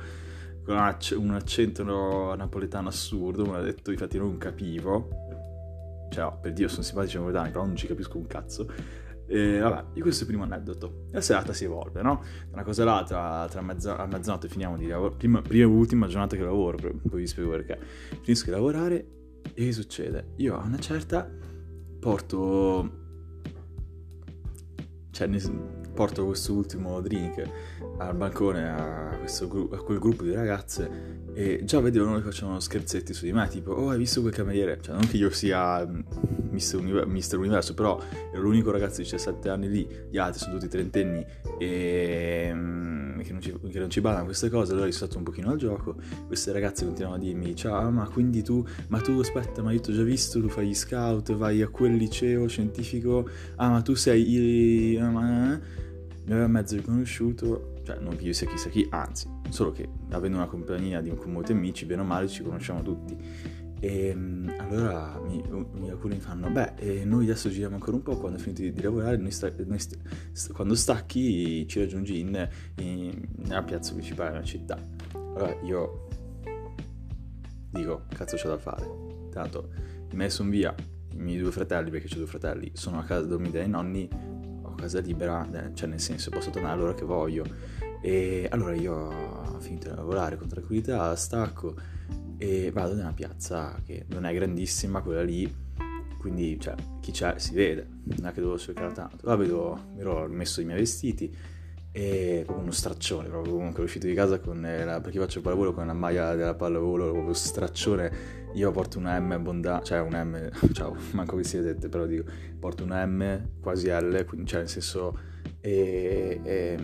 Con 0.64 0.76
un 1.16 1.34
accento 1.34 1.82
napoletano 2.34 2.88
assurdo, 2.88 3.46
mi 3.46 3.54
ha 3.56 3.60
detto, 3.60 3.90
infatti 3.90 4.18
non 4.18 4.36
capivo 4.36 5.28
cioè, 6.10 6.32
per 6.40 6.52
Dio, 6.52 6.68
sono 6.68 6.82
simpatici 6.82 7.16
napoletani, 7.16 7.50
però 7.50 7.64
non 7.64 7.76
ci 7.76 7.86
capisco 7.86 8.18
un 8.18 8.26
cazzo. 8.26 8.66
E 9.26 9.58
vabbè, 9.58 9.92
di 9.92 10.00
questo 10.00 10.24
è 10.24 10.26
il 10.26 10.32
primo 10.32 10.44
aneddoto. 10.44 11.04
La 11.10 11.20
serata 11.20 11.52
si 11.52 11.64
evolve, 11.64 12.00
no? 12.02 12.22
Una 12.52 12.62
cosa 12.62 12.82
all'altra, 12.82 13.46
tra 13.48 13.60
mezza, 13.60 13.96
a 13.98 14.06
mezzanotte 14.06 14.48
finiamo 14.48 14.76
di 14.76 14.86
lavorare. 14.86 15.16
Prima, 15.16 15.42
prima 15.42 15.64
e 15.64 15.66
ultima 15.66 16.06
giornata 16.06 16.34
che 16.34 16.42
lavoro, 16.42 16.78
poi 16.78 17.20
vi 17.20 17.26
spiego 17.26 17.50
perché. 17.50 17.78
Finisco 18.22 18.46
di 18.46 18.50
lavorare 18.52 19.06
e 19.58 19.64
che 19.64 19.72
succede? 19.72 20.34
Io 20.36 20.56
a 20.56 20.64
una 20.64 20.78
certa 20.78 21.28
porto... 21.98 23.06
Cioè, 25.10 25.28
porto 25.92 26.26
questo 26.26 26.52
ultimo 26.52 27.00
drink 27.00 27.42
al 27.96 28.14
balcone 28.14 28.70
a, 28.70 29.16
questo, 29.18 29.46
a 29.72 29.82
quel 29.82 29.98
gruppo 29.98 30.22
di 30.22 30.32
ragazze 30.32 31.24
e 31.38 31.60
già 31.64 31.78
vedevano 31.78 32.16
che 32.16 32.22
facevano 32.22 32.58
scherzetti 32.58 33.14
su 33.14 33.24
di 33.24 33.32
me, 33.32 33.46
tipo, 33.46 33.70
oh 33.70 33.90
hai 33.90 33.98
visto 33.98 34.20
quel 34.22 34.32
cameriere? 34.32 34.80
Cioè 34.80 34.96
non 34.96 35.06
che 35.06 35.18
io 35.18 35.30
sia 35.30 35.88
Mister, 36.50 36.80
Univer- 36.80 37.34
Universo, 37.34 37.74
però 37.74 37.96
ero 38.32 38.42
l'unico 38.42 38.72
ragazzo 38.72 38.96
di 38.96 39.04
17 39.04 39.48
anni 39.48 39.68
lì, 39.68 39.88
gli 40.10 40.18
altri 40.18 40.40
sono 40.40 40.54
tutti 40.54 40.66
trentenni 40.66 41.24
e 41.60 42.50
mm, 42.52 43.20
che 43.20 43.30
non 43.30 43.40
ci, 43.40 43.54
che 43.70 43.78
non 43.78 43.88
ci 43.88 44.00
badano 44.00 44.24
queste 44.24 44.50
cose, 44.50 44.72
allora 44.72 44.90
sono 44.90 45.06
stato 45.06 45.18
un 45.18 45.22
pochino 45.22 45.52
al 45.52 45.58
gioco, 45.58 45.94
queste 46.26 46.50
ragazze 46.50 46.84
continuavano 46.84 47.22
a 47.22 47.24
dirmi, 47.24 47.54
ciao 47.54 47.88
ma 47.88 48.08
quindi 48.08 48.42
tu, 48.42 48.66
ma 48.88 48.98
tu 49.00 49.12
aspetta, 49.20 49.62
ma 49.62 49.70
io 49.70 49.78
ti 49.78 49.92
ho 49.92 49.94
già 49.94 50.02
visto, 50.02 50.40
tu 50.40 50.48
fai 50.48 50.66
gli 50.66 50.74
scout, 50.74 51.32
vai 51.34 51.62
a 51.62 51.68
quel 51.68 51.94
liceo 51.94 52.48
scientifico, 52.48 53.28
ah 53.54 53.68
ma 53.68 53.80
tu 53.80 53.94
sei... 53.94 54.96
Uh, 55.00 55.08
ma... 55.08 55.60
mi 56.24 56.32
aveva 56.32 56.48
mezzo 56.48 56.74
riconosciuto 56.74 57.67
cioè 57.88 57.98
non 58.00 58.18
sia 58.18 58.46
chissà 58.46 58.68
chi, 58.68 58.86
anzi, 58.90 59.30
solo 59.48 59.72
che 59.72 59.88
avendo 60.10 60.36
una 60.36 60.46
compagnia 60.46 61.00
di, 61.00 61.10
molti 61.24 61.52
amici, 61.52 61.86
bene 61.86 62.02
o 62.02 62.04
male 62.04 62.28
ci 62.28 62.42
conosciamo 62.42 62.82
tutti. 62.82 63.16
E 63.80 64.08
ehm, 64.08 64.54
allora 64.58 65.18
mi, 65.24 65.42
mi, 65.72 65.88
alcuni 65.88 66.16
mi 66.16 66.20
fanno, 66.20 66.50
beh, 66.50 66.74
eh, 66.76 67.04
noi 67.06 67.24
adesso 67.24 67.48
giriamo 67.48 67.76
ancora 67.76 67.96
un 67.96 68.02
po', 68.02 68.18
quando 68.18 68.36
è 68.36 68.40
finito 68.40 68.60
di, 68.60 68.82
lavorare, 68.82 69.16
noi 69.16 69.30
sta, 69.30 69.50
noi 69.64 69.78
sta, 69.78 69.96
sta, 70.32 70.52
quando 70.52 70.74
stacchi 70.74 71.66
ci 71.66 71.80
raggiungi 71.80 72.18
in, 72.18 72.48
in, 72.80 73.26
nella 73.36 73.62
piazza 73.62 73.94
principale 73.94 74.32
della 74.32 74.44
città. 74.44 74.78
Allora 75.14 75.58
io 75.62 76.08
dico, 77.70 78.02
cazzo 78.14 78.36
c'è 78.36 78.48
da 78.48 78.58
fare? 78.58 78.86
Tanto 79.30 79.70
messo 80.12 80.42
in 80.42 80.50
via 80.50 80.74
i 81.12 81.16
miei 81.16 81.38
due 81.38 81.52
fratelli, 81.52 81.90
perché 81.90 82.12
ho 82.12 82.16
due 82.16 82.26
fratelli, 82.26 82.70
sono 82.74 82.98
a 82.98 83.04
casa 83.04 83.24
a 83.24 83.28
dormire 83.28 83.60
dai 83.60 83.68
nonni, 83.68 84.08
ho 84.62 84.74
casa 84.74 85.00
libera, 85.00 85.48
cioè 85.72 85.88
nel 85.88 86.00
senso 86.00 86.28
posso 86.28 86.50
tornare 86.50 86.74
all'ora 86.74 86.94
che 86.94 87.04
voglio 87.04 87.44
e 88.00 88.46
allora 88.50 88.74
io 88.74 88.94
ho 88.94 89.60
finito 89.60 89.88
di 89.88 89.96
lavorare 89.96 90.36
con 90.36 90.48
tranquillità, 90.48 91.14
stacco 91.16 91.74
e 92.36 92.70
vado 92.70 92.94
nella 92.94 93.12
piazza 93.12 93.80
che 93.84 94.04
non 94.08 94.24
è 94.24 94.32
grandissima, 94.32 95.02
quella 95.02 95.22
lì, 95.22 95.52
quindi 96.18 96.58
cioè, 96.60 96.74
chi 97.00 97.10
c'è 97.10 97.38
si 97.38 97.54
vede, 97.54 97.86
non 98.04 98.26
è 98.26 98.32
che 98.32 98.40
devo 98.40 98.58
cercare 98.58 98.92
tanto. 98.92 99.26
Là 99.26 99.36
vedo, 99.36 99.88
mi 99.94 100.00
ero 100.00 100.28
messo 100.28 100.60
i 100.60 100.64
miei 100.64 100.78
vestiti 100.78 101.34
e 101.90 102.42
proprio 102.44 102.64
uno 102.64 102.72
straccione, 102.72 103.28
proprio 103.28 103.54
comunque 103.54 103.82
uscito 103.82 104.06
di 104.06 104.14
casa 104.14 104.38
con 104.38 104.60
la, 104.60 105.00
perché 105.00 105.18
faccio 105.18 105.40
pallavolo 105.40 105.72
con 105.72 105.86
la 105.86 105.92
maglia 105.92 106.34
della 106.34 106.54
pallavolo, 106.54 107.10
proprio 107.10 107.34
straccione. 107.34 108.36
Io 108.54 108.70
porto 108.70 108.98
una 108.98 109.18
M 109.18 109.32
abbondante, 109.32 109.84
cioè 109.86 110.00
un 110.00 110.12
M, 110.12 110.50
ciao, 110.72 110.96
manco 111.12 111.36
vi 111.36 111.44
siete, 111.44 111.74
però 111.88 112.06
dico, 112.06 112.24
porto 112.58 112.84
una 112.84 113.04
M 113.04 113.60
quasi 113.60 113.88
L, 113.88 114.24
quindi 114.26 114.46
cioè 114.46 114.60
nel 114.60 114.68
senso 114.68 115.18
e, 115.60 116.40
e 116.44 116.76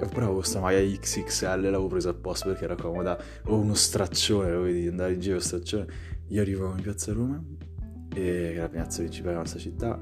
avevo 0.00 0.34
questa 0.34 0.60
maglia 0.60 0.80
XXL 0.80 1.62
l'avevo 1.62 1.86
presa 1.88 2.10
apposta 2.10 2.46
perché 2.46 2.64
era 2.64 2.76
comoda. 2.76 3.18
O 3.46 3.56
uno 3.56 3.74
straccione 3.74 4.50
lo 4.50 4.62
vedi 4.62 4.86
andare 4.86 5.14
in 5.14 5.20
giro 5.20 5.40
straccione. 5.40 5.86
Io 6.28 6.40
arrivo 6.40 6.70
in 6.76 6.82
piazza 6.82 7.12
Roma 7.12 7.42
e 8.14 8.54
è 8.54 8.56
la 8.56 8.68
piazza 8.68 8.98
principale 8.98 9.30
della 9.30 9.42
nostra 9.42 9.60
città 9.60 10.00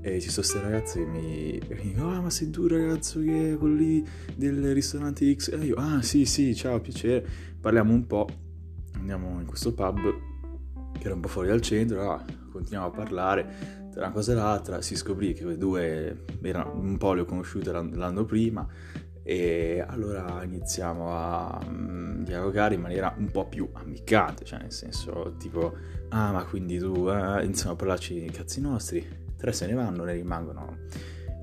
e 0.00 0.20
ci 0.20 0.30
sono 0.30 0.46
queste 0.46 0.60
ragazze 0.60 1.00
che 1.00 1.06
mi, 1.06 1.60
dicono 1.82 2.10
ah 2.12 2.20
ma 2.20 2.30
sei 2.30 2.50
tu 2.50 2.68
ragazzo 2.68 3.20
che 3.20 3.52
è 3.52 3.56
quello 3.56 3.74
lì 3.74 4.06
del 4.36 4.72
ristorante 4.72 5.34
X 5.34 5.52
e 5.52 5.56
io 5.64 5.74
ah 5.76 6.02
sì 6.02 6.24
sì 6.24 6.54
ciao 6.54 6.80
piacere. 6.80 7.26
Parliamo 7.60 7.92
un 7.92 8.06
po' 8.06 8.28
andiamo 8.94 9.40
in 9.40 9.46
questo 9.46 9.74
pub 9.74 9.98
che 10.98 11.04
era 11.04 11.14
un 11.14 11.20
po' 11.20 11.28
fuori 11.28 11.48
dal 11.48 11.60
centro 11.60 12.12
ah, 12.12 12.24
continuiamo 12.50 12.86
a 12.86 12.90
parlare. 12.90 13.76
Tra 13.90 14.06
una 14.06 14.14
cosa 14.14 14.32
e 14.32 14.34
l'altra 14.36 14.80
si 14.80 14.94
scoprì 14.94 15.32
che 15.32 15.42
quei 15.42 15.56
due 15.56 16.24
erano, 16.42 16.78
un 16.78 16.96
po' 16.98 17.14
le 17.14 17.22
ho 17.22 17.24
conosciute 17.24 17.72
l'anno 17.72 18.24
prima 18.24 18.66
e 19.28 19.84
allora 19.86 20.42
iniziamo 20.42 21.12
a 21.12 21.60
um, 21.66 22.24
dialogare 22.24 22.76
in 22.76 22.80
maniera 22.80 23.14
un 23.18 23.30
po' 23.30 23.46
più 23.46 23.68
amicante, 23.74 24.46
cioè 24.46 24.58
nel 24.58 24.72
senso 24.72 25.34
tipo 25.38 25.76
ah 26.08 26.32
ma 26.32 26.44
quindi 26.44 26.78
tu 26.78 27.10
eh, 27.10 27.44
iniziamo 27.44 27.76
parlarci 27.76 28.14
dei 28.14 28.30
cazzi 28.30 28.62
nostri, 28.62 29.06
tre 29.36 29.52
se 29.52 29.66
ne 29.66 29.74
vanno, 29.74 30.04
ne 30.04 30.14
rimangono 30.14 30.78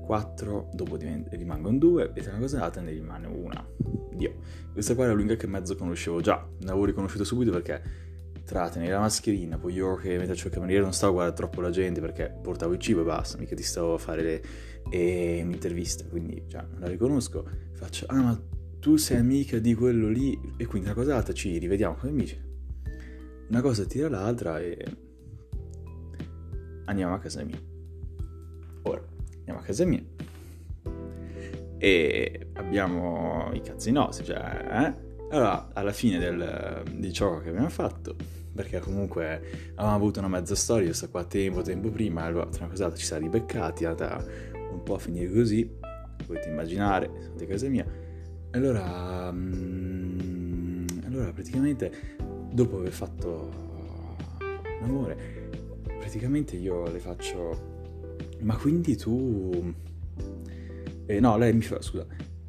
quattro, 0.04 0.68
dopo 0.72 0.96
divent- 0.96 1.32
rimangono 1.34 1.78
due 1.78 2.10
e 2.12 2.22
tra 2.22 2.32
una 2.32 2.40
cosa 2.40 2.56
e 2.56 2.60
l'altra 2.60 2.82
ne 2.82 2.90
rimane 2.90 3.28
una. 3.28 3.64
Dio. 4.12 4.34
Questa 4.72 4.96
qua 4.96 5.04
era 5.04 5.12
l'unica 5.12 5.36
che 5.36 5.46
mezzo 5.46 5.76
conoscevo 5.76 6.20
già, 6.20 6.44
l'avevo 6.62 6.86
riconosciuta 6.86 7.22
subito 7.22 7.52
perché 7.52 8.05
tratene 8.46 8.88
la 8.88 9.00
mascherina, 9.00 9.58
poi 9.58 9.74
io 9.74 9.96
che 9.96 10.16
mentre 10.16 10.34
c'è 10.34 10.46
il 10.46 10.52
cameriere 10.52 10.82
non 10.82 10.92
stavo 10.92 11.12
a 11.12 11.14
guardare 11.14 11.36
troppo 11.36 11.60
la 11.60 11.70
gente 11.70 12.00
perché 12.00 12.32
portavo 12.40 12.72
il 12.72 12.78
cibo 12.78 13.00
e 13.00 13.04
basta, 13.04 13.36
mica 13.38 13.56
ti 13.56 13.62
stavo 13.62 13.94
a 13.94 13.98
fare 13.98 14.22
le, 14.22 14.42
e, 14.88 15.42
un'intervista, 15.42 16.04
quindi 16.06 16.44
già 16.46 16.64
non 16.70 16.80
la 16.80 16.86
riconosco, 16.86 17.44
faccio, 17.72 18.06
ah 18.08 18.22
ma 18.22 18.40
tu 18.78 18.96
sei 18.96 19.18
amica 19.18 19.58
di 19.58 19.74
quello 19.74 20.08
lì 20.08 20.38
e 20.56 20.64
quindi 20.66 20.88
una 20.88 20.96
cosa 20.96 21.16
altra 21.16 21.32
ci 21.32 21.58
rivediamo 21.58 21.96
come 21.96 22.12
amici. 22.12 22.40
Una 23.48 23.60
cosa 23.60 23.84
tira 23.84 24.08
l'altra 24.08 24.60
e 24.60 24.84
andiamo 26.84 27.14
a 27.14 27.18
casa 27.18 27.42
mia. 27.42 27.60
Ora, 28.82 29.04
andiamo 29.38 29.58
a 29.58 29.62
casa 29.62 29.84
mia 29.84 30.02
e 31.78 32.48
abbiamo 32.54 33.50
i 33.52 33.60
cazzi 33.60 33.90
nostri, 33.90 34.24
cioè, 34.24 34.36
eh? 34.36 35.04
Allora, 35.30 35.70
alla 35.72 35.92
fine 35.92 36.18
del, 36.18 36.84
di 36.94 37.12
ciò 37.12 37.40
che 37.40 37.48
abbiamo 37.48 37.68
fatto, 37.68 38.14
perché 38.56 38.80
comunque 38.80 39.70
avevamo 39.74 39.94
avuto 39.94 40.18
una 40.18 40.28
mezza 40.28 40.56
storia, 40.56 40.92
sto 40.92 41.08
qua 41.08 41.24
tempo, 41.24 41.62
tempo 41.62 41.90
prima, 41.90 42.24
allora 42.24 42.46
tra 42.46 42.64
una 42.64 42.72
cosa 42.72 42.92
ci 42.94 43.04
siamo 43.04 43.22
ribeccati, 43.22 43.84
è 43.84 43.86
andata 43.86 44.24
un 44.72 44.82
po' 44.82 44.94
a 44.94 44.98
finire 44.98 45.32
così, 45.32 45.70
potete 46.26 46.48
immaginare, 46.48 47.10
sono 47.20 47.36
di 47.36 47.46
casa 47.46 47.68
mia. 47.68 47.86
Allora, 48.50 49.30
mm, 49.30 50.86
allora 51.04 51.30
praticamente 51.32 52.16
dopo 52.50 52.78
aver 52.78 52.92
fatto 52.92 53.50
l'amore, 54.80 55.50
praticamente 55.98 56.56
io 56.56 56.90
le 56.90 56.98
faccio, 56.98 57.74
ma 58.40 58.56
quindi 58.56 58.96
tu... 58.96 59.74
Eh, 61.06 61.20
no, 61.20 61.36
lei 61.36 61.52
mi 61.52 61.62
fa, 61.62 61.80
scusa, 61.80 62.04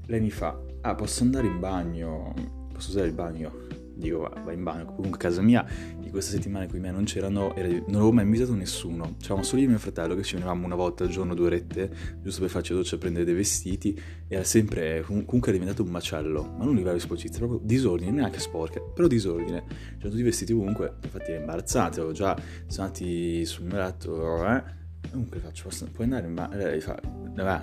lei 0.08 0.20
mi 0.20 0.32
fa, 0.32 0.60
ah 0.82 0.96
posso 0.96 1.22
andare 1.24 1.46
in 1.46 1.60
bagno? 1.60 2.34
posso 2.78 2.92
usare 2.92 3.08
il 3.08 3.14
bagno? 3.14 3.52
Dico, 3.96 4.20
va, 4.20 4.42
va 4.44 4.52
in 4.54 4.64
bagno. 4.64 4.86
Comunque, 4.86 5.18
a 5.18 5.18
casa 5.18 5.42
mia, 5.42 5.66
di 6.08 6.14
questa 6.14 6.32
settimana 6.32 6.64
in 6.64 6.70
cui 6.70 6.80
me 6.80 6.92
non 6.92 7.04
c'erano, 7.04 7.54
era, 7.56 7.68
non 7.68 7.96
avevo 7.96 8.12
mai 8.12 8.24
invitato 8.24 8.54
nessuno. 8.56 9.16
C'eravamo 9.20 9.44
solo 9.44 9.62
io 9.62 9.68
e 9.68 9.70
mio 9.70 9.80
fratello 9.80 10.16
che 10.16 10.24
ci 10.24 10.34
venivamo 10.34 10.66
una 10.66 10.76
volta 10.76 11.04
al 11.04 11.10
giorno, 11.10 11.36
due 11.36 11.48
orette, 11.48 11.92
giusto 12.22 12.42
per 12.42 12.50
farci 12.50 12.72
la 12.72 12.80
doccia 12.80 12.98
prendere 12.98 13.26
dei 13.26 13.36
vestiti. 13.36 14.00
Era 14.28 14.44
sempre, 14.44 15.04
comunque, 15.06 15.50
era 15.50 15.52
diventato 15.52 15.84
un 15.84 15.90
macello. 15.90 16.44
Ma 16.58 16.64
non 16.64 16.74
a 16.74 16.78
livello 16.78 16.96
di 16.96 17.02
sporcizia, 17.02 17.38
proprio 17.38 17.60
disordine, 17.62 18.12
neanche 18.12 18.40
sporca, 18.40 18.80
però 18.80 19.08
disordine. 19.08 19.64
C'erano 19.68 20.10
tutti 20.10 20.24
vestiti 20.24 20.54
ovunque. 20.54 20.96
Infatti, 21.04 21.32
è 21.32 21.40
imbarazzante. 21.40 22.00
Avevo 22.00 22.14
già, 22.14 22.36
sono 22.68 22.88
andati 22.88 23.46
sul 23.46 23.66
mio 23.66 23.78
letto, 23.78 24.46
eh. 24.48 24.76
Comunque 25.12 25.40
faccio, 25.40 25.64
posso, 25.64 25.86
puoi 25.92 26.06
andare 26.06 26.28
in 26.28 26.34
bagno? 26.34 26.56
Lei, 26.58 26.84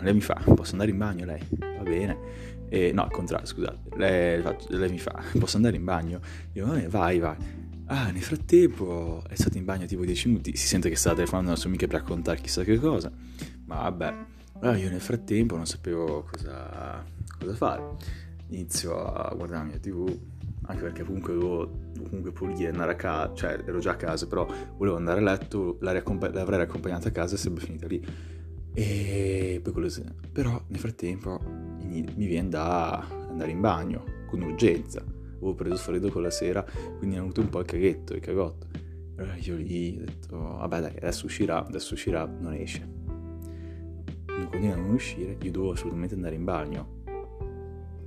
lei 0.00 0.14
mi 0.14 0.20
fa, 0.20 0.40
posso 0.54 0.72
andare 0.72 0.90
in 0.90 0.96
bagno 0.96 1.24
lei? 1.24 1.40
Va 1.58 1.82
bene. 1.82 2.16
E, 2.68 2.92
no, 2.92 3.02
al 3.02 3.10
contrario, 3.10 3.46
scusate, 3.46 3.96
lei, 3.96 4.42
lei, 4.68 4.90
mi 4.90 4.98
fa, 4.98 5.22
posso 5.38 5.56
andare 5.56 5.76
in 5.76 5.84
bagno? 5.84 6.20
Io, 6.52 6.66
vabbè, 6.66 6.88
vai, 6.88 7.18
vai. 7.18 7.36
Ah, 7.86 8.10
nel 8.10 8.22
frattempo 8.22 9.22
è 9.28 9.34
stato 9.34 9.58
in 9.58 9.64
bagno 9.64 9.84
tipo 9.86 10.04
10 10.04 10.28
minuti, 10.28 10.56
si 10.56 10.66
sente 10.66 10.88
che 10.88 10.96
sta 10.96 11.14
telefonando 11.14 11.50
alla 11.50 11.58
sua 11.58 11.68
amica 11.68 11.86
per 11.86 12.00
raccontare 12.00 12.40
chissà 12.40 12.64
che 12.64 12.78
cosa, 12.78 13.12
ma 13.66 13.82
vabbè, 13.82 14.14
allora 14.60 14.78
io 14.78 14.88
nel 14.88 15.02
frattempo 15.02 15.56
non 15.56 15.66
sapevo 15.66 16.26
cosa, 16.30 17.04
cosa 17.38 17.54
fare. 17.54 18.22
Inizio 18.48 18.96
a 18.96 19.34
guardare 19.34 19.64
la 19.64 19.64
mia 19.64 19.78
tv, 19.78 20.18
anche 20.62 20.82
perché 20.82 21.04
comunque 21.04 21.34
dovevo 21.34 21.82
comunque 22.08 22.32
pulire, 22.32 22.70
andare 22.70 22.92
a 22.92 22.96
casa, 22.96 23.34
cioè 23.34 23.62
ero 23.66 23.78
già 23.80 23.92
a 23.92 23.96
casa, 23.96 24.26
però 24.26 24.46
volevo 24.76 24.96
andare 24.96 25.20
a 25.20 25.22
letto, 25.22 25.76
l'avrei 25.80 26.62
accompagnata 26.62 27.08
a 27.08 27.12
casa 27.12 27.34
e 27.34 27.38
sarebbe 27.38 27.60
finita 27.60 27.86
lì. 27.86 28.02
E 28.72 29.60
poi 29.62 29.72
quello 29.72 29.90
Però 30.32 30.62
nel 30.68 30.80
frattempo 30.80 31.38
mi 31.82 32.26
viene 32.26 32.48
da 32.48 33.06
andare 33.28 33.50
in 33.50 33.60
bagno 33.60 34.04
con 34.26 34.40
urgenza. 34.42 35.04
Avevo 35.44 35.54
preso 35.54 35.76
freddo 35.76 36.10
con 36.10 36.22
la 36.22 36.30
sera, 36.30 36.64
quindi 36.98 37.16
è 37.16 37.18
venuto 37.18 37.42
un 37.42 37.50
po' 37.50 37.60
il 37.60 37.66
caghetto, 37.66 38.14
il 38.14 38.20
cagotto. 38.20 38.66
Allora 39.16 39.36
io 39.36 39.56
lì 39.56 39.98
ho 40.00 40.04
detto, 40.04 40.38
vabbè 40.38 40.80
dai, 40.80 40.96
adesso 40.96 41.26
uscirà, 41.26 41.64
adesso 41.66 41.92
uscirà, 41.92 42.24
non 42.24 42.54
esce. 42.54 42.88
Non 44.26 44.48
continua 44.50 44.74
a 44.74 44.78
non 44.78 44.94
uscire, 44.94 45.36
io 45.40 45.50
dovevo 45.50 45.72
assolutamente 45.72 46.14
andare 46.14 46.34
in 46.34 46.44
bagno. 46.44 47.02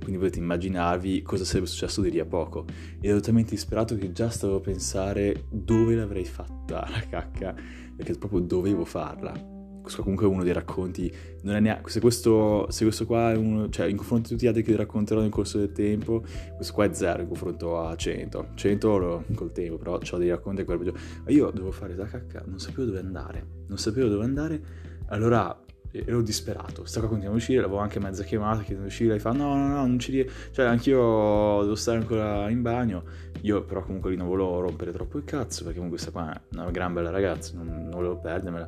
Quindi 0.00 0.18
potete 0.18 0.38
immaginarvi 0.38 1.22
cosa 1.22 1.44
sarebbe 1.44 1.66
successo 1.66 2.00
di 2.00 2.10
lì 2.10 2.18
a 2.18 2.26
poco. 2.26 2.64
E 3.00 3.08
ero 3.08 3.20
talmente 3.20 3.50
disperato 3.50 3.94
che 3.94 4.10
già 4.10 4.30
stavo 4.30 4.56
a 4.56 4.60
pensare 4.60 5.44
dove 5.48 5.94
l'avrei 5.94 6.24
fatta 6.24 6.88
la 6.90 7.00
cacca, 7.08 7.54
perché 7.96 8.14
proprio 8.14 8.40
dovevo 8.40 8.84
farla 8.84 9.56
comunque 9.96 10.26
uno 10.26 10.42
dei 10.42 10.52
racconti, 10.52 11.12
non 11.42 11.56
è 11.56 11.60
neanche, 11.60 11.90
se 11.90 12.00
questo, 12.00 12.66
se 12.70 12.84
questo 12.84 13.06
qua 13.06 13.32
è 13.32 13.36
uno, 13.36 13.68
cioè 13.68 13.86
in 13.86 13.96
confronto 13.96 14.26
a 14.26 14.30
tutti 14.30 14.44
gli 14.44 14.48
altri 14.48 14.62
che 14.62 14.76
racconterò 14.76 15.20
nel 15.20 15.30
corso 15.30 15.58
del 15.58 15.72
tempo, 15.72 16.22
questo 16.54 16.72
qua 16.72 16.84
è 16.84 16.94
zero 16.94 17.22
in 17.22 17.28
confronto 17.28 17.80
a 17.80 17.96
100, 17.96 18.48
100 18.54 18.96
lo, 18.98 19.24
col 19.34 19.52
tempo, 19.52 19.76
però 19.76 19.98
ho 19.98 20.16
dei 20.18 20.28
racconti 20.28 20.60
ancora. 20.60 20.78
Ma 21.24 21.30
io 21.30 21.50
devo 21.50 21.70
fare 21.70 21.94
la 21.96 22.06
cacca, 22.06 22.42
non 22.46 22.58
sapevo 22.58 22.84
dove 22.84 22.98
andare, 22.98 23.46
non 23.66 23.78
sapevo 23.78 24.08
dove 24.08 24.24
andare, 24.24 24.60
allora 25.06 25.58
ero 25.90 26.20
disperato, 26.20 26.84
stavo 26.84 27.06
continuando 27.06 27.38
a 27.38 27.42
uscire, 27.42 27.60
l'avevo 27.60 27.78
anche 27.78 27.98
mezza 27.98 28.22
chiamata 28.22 28.58
chiedendo 28.58 28.82
di 28.82 28.88
uscire, 28.88 29.10
lei 29.10 29.18
fa 29.18 29.32
no 29.32 29.54
no 29.54 29.68
no 29.68 29.76
non 29.76 29.98
ci 29.98 30.10
riesco, 30.12 30.32
cioè 30.52 30.66
anch'io 30.66 31.60
devo 31.62 31.74
stare 31.74 31.98
ancora 31.98 32.48
in 32.50 32.60
bagno, 32.60 33.04
io 33.42 33.64
però 33.64 33.82
comunque 33.82 34.10
lì 34.10 34.16
non 34.16 34.26
volevo 34.26 34.60
rompere 34.60 34.92
troppo 34.92 35.16
il 35.16 35.24
cazzo 35.24 35.64
perché 35.64 35.78
comunque 35.78 35.98
questa 35.98 36.10
qua 36.10 36.32
è 36.32 36.40
una 36.52 36.70
gran 36.70 36.92
bella 36.92 37.10
ragazza, 37.10 37.54
non, 37.56 37.66
non 37.66 37.90
volevo 37.90 38.18
perdermela, 38.18 38.66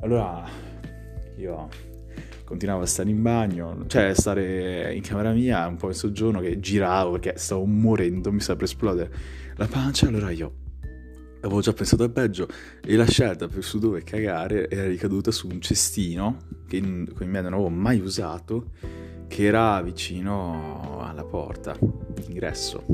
allora 0.00 0.48
io 1.36 1.68
continuavo 2.44 2.82
a 2.82 2.86
stare 2.86 3.10
in 3.10 3.22
bagno, 3.22 3.84
cioè 3.86 4.12
stare 4.14 4.92
in 4.94 5.02
camera 5.02 5.32
mia 5.32 5.66
un 5.66 5.76
po' 5.76 5.88
in 5.88 5.94
soggiorno 5.94 6.40
che 6.40 6.58
giravo 6.58 7.12
perché 7.12 7.34
stavo 7.36 7.64
morendo, 7.64 8.32
mi 8.32 8.40
stava 8.40 8.58
per 8.58 8.68
esplodere 8.68 9.10
la 9.54 9.66
pancia, 9.66 10.08
allora 10.08 10.30
io 10.30 10.52
avevo 11.42 11.60
già 11.60 11.72
pensato 11.72 12.02
al 12.02 12.10
peggio 12.10 12.48
e 12.84 12.96
la 12.96 13.06
scelta 13.06 13.46
per 13.46 13.62
su 13.62 13.78
dove 13.78 14.02
cagare 14.02 14.68
era 14.68 14.86
ricaduta 14.86 15.30
su 15.30 15.48
un 15.48 15.60
cestino 15.60 16.38
che 16.66 16.76
in, 16.76 17.10
con 17.14 17.28
me 17.28 17.40
non 17.40 17.52
avevo 17.52 17.68
mai 17.68 18.00
usato 18.00 18.72
che 19.28 19.44
era 19.44 19.80
vicino 19.80 21.00
alla 21.02 21.24
porta 21.24 21.76
d'ingresso 21.78 22.84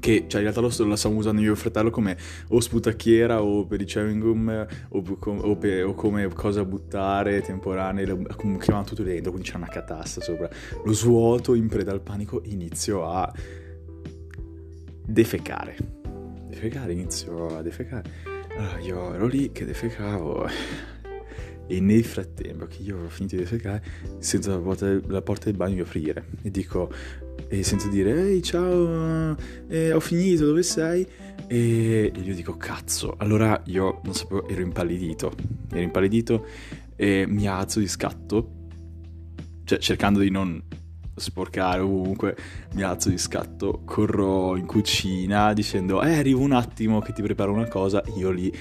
che 0.00 0.24
cioè, 0.26 0.42
in 0.42 0.52
realtà 0.52 0.60
lo, 0.60 0.88
la 0.88 0.96
stiamo 0.96 1.16
usando 1.16 1.40
io 1.40 1.52
e 1.52 1.56
fratello 1.56 1.90
come 1.90 2.16
o 2.48 2.60
sputacchiera 2.60 3.42
o 3.42 3.66
per 3.66 3.80
i 3.80 3.84
chewing 3.84 4.20
gum 4.20 4.66
o, 4.88 5.18
o, 5.22 5.56
per, 5.56 5.84
o 5.86 5.94
come 5.94 6.28
cosa 6.28 6.64
buttare 6.64 7.40
temporanee, 7.42 8.06
comunque 8.06 8.64
chiamavano 8.64 8.84
tutto 8.84 9.02
dentro, 9.02 9.30
quindi 9.30 9.50
c'è 9.50 9.56
una 9.56 9.68
catassa 9.68 10.20
sopra. 10.20 10.48
Lo 10.84 10.92
svuoto 10.92 11.54
in 11.54 11.68
preda 11.68 11.92
al 11.92 12.00
panico 12.00 12.42
inizio 12.44 13.08
a 13.08 13.32
defecare. 15.04 15.76
Defecare, 16.48 16.92
inizio 16.92 17.56
a 17.56 17.62
defecare. 17.62 18.36
Allora 18.56 18.78
io 18.80 19.14
ero 19.14 19.26
lì 19.26 19.52
che 19.52 19.64
defecavo 19.64 20.46
e 21.70 21.80
nel 21.80 22.04
frattempo 22.04 22.66
che 22.66 22.82
io 22.82 23.04
ho 23.04 23.08
finito 23.08 23.36
di 23.36 23.42
defecare 23.42 23.82
sento 24.18 24.50
la 24.50 24.58
porta, 24.58 24.98
la 25.06 25.22
porta 25.22 25.44
del 25.44 25.54
bagno 25.54 25.82
aprire 25.82 26.24
e 26.42 26.50
dico 26.50 26.90
e 27.48 27.62
sento 27.62 27.88
dire 27.88 28.28
ehi 28.28 28.42
ciao 28.42 29.36
eh, 29.68 29.92
ho 29.92 30.00
finito 30.00 30.44
dove 30.44 30.62
sei? 30.62 31.06
E 31.46 32.12
io 32.14 32.34
dico 32.34 32.56
cazzo 32.56 33.14
allora 33.18 33.60
io 33.66 34.00
non 34.04 34.14
sapevo 34.14 34.46
ero 34.48 34.60
impallidito 34.60 35.32
ero 35.70 35.80
impallidito 35.80 36.46
e 36.94 37.26
mi 37.26 37.46
alzo 37.46 37.80
di 37.80 37.88
scatto 37.88 38.56
cioè 39.64 39.78
cercando 39.78 40.20
di 40.20 40.30
non 40.30 40.62
sporcare 41.18 41.80
ovunque 41.80 42.36
mi 42.72 42.82
alzo 42.82 43.10
di 43.10 43.18
scatto 43.18 43.82
corro 43.84 44.56
in 44.56 44.66
cucina 44.66 45.52
dicendo 45.52 46.02
eh 46.02 46.18
arrivo 46.18 46.40
un 46.40 46.52
attimo 46.52 47.00
che 47.00 47.12
ti 47.12 47.22
preparo 47.22 47.52
una 47.52 47.68
cosa. 47.68 48.02
Io 48.16 48.30
lì 48.30 48.52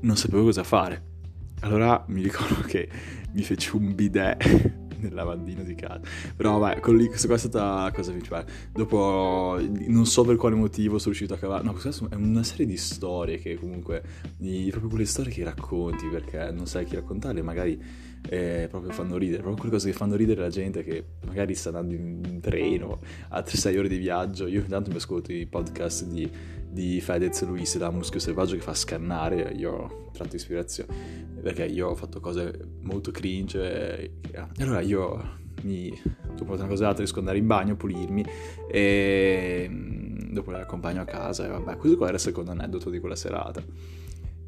non 0.00 0.16
sapevo 0.16 0.44
cosa 0.44 0.62
fare. 0.62 1.12
Allora 1.60 2.04
mi 2.08 2.22
ricordo 2.22 2.60
che 2.66 2.88
mi 3.32 3.42
feci 3.42 3.74
un 3.74 3.94
bidet 3.94 4.83
nel 5.08 5.14
lavandino 5.14 5.62
di 5.62 5.74
casa. 5.74 6.00
Però 6.34 6.58
vabbè, 6.58 6.80
lì, 6.92 7.06
questa 7.06 7.26
qua 7.26 7.36
è 7.36 7.38
stata 7.38 7.84
la 7.84 7.92
cosa 7.92 8.10
principale. 8.10 8.46
Dopo, 8.72 9.58
non 9.86 10.06
so 10.06 10.24
per 10.24 10.36
quale 10.36 10.54
motivo 10.54 10.98
sono 10.98 11.14
riuscito 11.14 11.34
a 11.34 11.36
cavare. 11.36 11.62
No, 11.62 11.72
questa 11.72 12.06
è 12.08 12.14
una 12.14 12.42
serie 12.42 12.66
di 12.66 12.76
storie 12.76 13.38
che 13.38 13.56
comunque, 13.56 14.02
di, 14.36 14.68
proprio 14.70 14.90
quelle 14.90 15.06
storie 15.06 15.32
che 15.32 15.44
racconti 15.44 16.06
perché 16.08 16.50
non 16.50 16.66
sai 16.66 16.84
chi 16.84 16.94
raccontarle, 16.96 17.42
magari 17.42 18.12
eh, 18.28 18.66
proprio 18.70 18.92
fanno 18.92 19.16
ridere. 19.16 19.42
Proprio 19.42 19.56
quelle 19.56 19.72
cose 19.72 19.90
che 19.90 19.96
fanno 19.96 20.16
ridere 20.16 20.40
la 20.40 20.50
gente 20.50 20.82
che 20.82 21.04
magari 21.26 21.54
sta 21.54 21.68
andando 21.68 21.94
in 21.94 22.40
treno 22.40 23.00
a 23.28 23.40
3-6 23.40 23.78
ore 23.78 23.88
di 23.88 23.98
viaggio. 23.98 24.46
Io 24.46 24.60
intanto 24.60 24.90
mi 24.90 24.96
ascolto 24.96 25.32
i 25.32 25.46
podcast 25.46 26.04
di 26.04 26.30
di 26.74 27.00
Fedez 27.00 27.40
Luis 27.44 27.78
da 27.78 27.88
Muschio 27.88 28.18
Selvaggio 28.18 28.56
che 28.56 28.60
fa 28.60 28.74
scannare, 28.74 29.52
io 29.56 29.70
ho 29.70 30.10
tratto 30.12 30.34
ispirazione, 30.34 30.92
perché 31.40 31.66
io 31.66 31.90
ho 31.90 31.94
fatto 31.94 32.18
cose 32.18 32.52
molto 32.80 33.12
cringe, 33.12 33.96
e, 33.96 34.10
e 34.32 34.62
allora 34.62 34.80
io 34.80 35.38
mi, 35.62 35.96
dopo 36.34 36.54
una 36.54 36.66
cosa 36.66 36.86
altra 36.88 37.04
riesco 37.04 37.20
ad 37.20 37.28
andare 37.28 37.38
in 37.38 37.46
bagno, 37.46 37.76
pulirmi 37.76 38.24
e 38.68 39.68
mm, 39.70 40.32
dopo 40.32 40.50
le 40.50 40.62
accompagno 40.62 41.00
a 41.00 41.04
casa 41.04 41.44
e 41.44 41.48
vabbè, 41.48 41.76
questo 41.76 41.96
qua 41.96 42.06
era 42.06 42.16
il 42.16 42.22
secondo 42.22 42.50
aneddoto 42.50 42.90
di 42.90 42.98
quella 42.98 43.16
serata. 43.16 43.62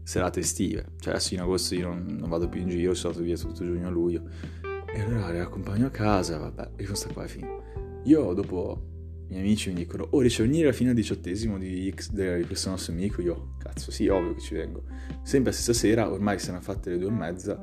Serate 0.07 0.39
estive, 0.39 0.93
cioè 1.01 1.15
adesso 1.15 1.35
in 1.35 1.41
agosto 1.41 1.75
io 1.75 1.89
non, 1.89 2.07
non 2.21 2.29
vado 2.29 2.49
più 2.49 2.61
in 2.61 2.69
giro, 2.69 2.95
sono 2.95 3.13
stato 3.13 3.27
via 3.27 3.37
tutto 3.37 3.65
giugno 3.65 3.89
e 3.89 3.91
luglio. 3.91 4.23
E 4.87 5.01
allora 5.01 5.33
le 5.33 5.41
accompagno 5.41 5.87
a 5.87 5.91
casa, 5.91 6.39
vabbè, 6.39 6.71
e 6.77 6.87
questa 6.87 7.13
qua 7.13 7.25
è 7.25 7.27
fine. 7.27 8.03
Io 8.05 8.33
dopo 8.33 8.85
i 9.25 9.31
miei 9.31 9.41
amici 9.41 9.71
mi 9.71 9.75
dicono, 9.75 10.07
oh 10.09 10.21
riesci 10.21 10.43
a 10.43 10.45
venire 10.45 10.73
fine 10.73 10.91
al 10.91 10.95
diciottesimo 10.95 11.59
di, 11.59 11.93
X, 11.93 12.13
di 12.13 12.45
questo 12.47 12.71
nostro 12.71 12.93
amico? 12.93 13.21
Io, 13.21 13.57
cazzo, 13.59 13.91
sì, 13.91 14.07
ovvio 14.07 14.35
che 14.35 14.41
ci 14.43 14.55
vengo. 14.55 14.85
Sempre 15.25 15.51
la 15.51 15.57
stessa 15.57 15.73
sera, 15.73 16.09
ormai 16.09 16.39
si 16.39 16.51
erano 16.51 16.63
fatte 16.63 16.91
le 16.91 16.99
due 16.99 17.09
e 17.09 17.13
mezza, 17.13 17.61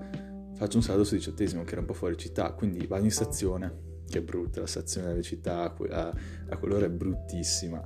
faccio 0.55 0.75
un 0.75 0.83
salto 0.83 1.05
sul 1.05 1.19
diciottesimo 1.19 1.63
che 1.63 1.71
era 1.71 1.79
un 1.79 1.87
po' 1.87 1.93
fuori 1.93 2.17
città, 2.17 2.51
quindi 2.51 2.85
vado 2.87 3.05
in 3.05 3.11
stazione, 3.11 4.01
che 4.05 4.17
è 4.17 4.21
brutta, 4.21 4.59
la 4.59 4.67
stazione 4.67 5.07
della 5.07 5.21
città 5.21 5.73
a, 5.73 6.13
a 6.49 6.57
quell'ora 6.57 6.87
è 6.87 6.89
bruttissima. 6.89 7.81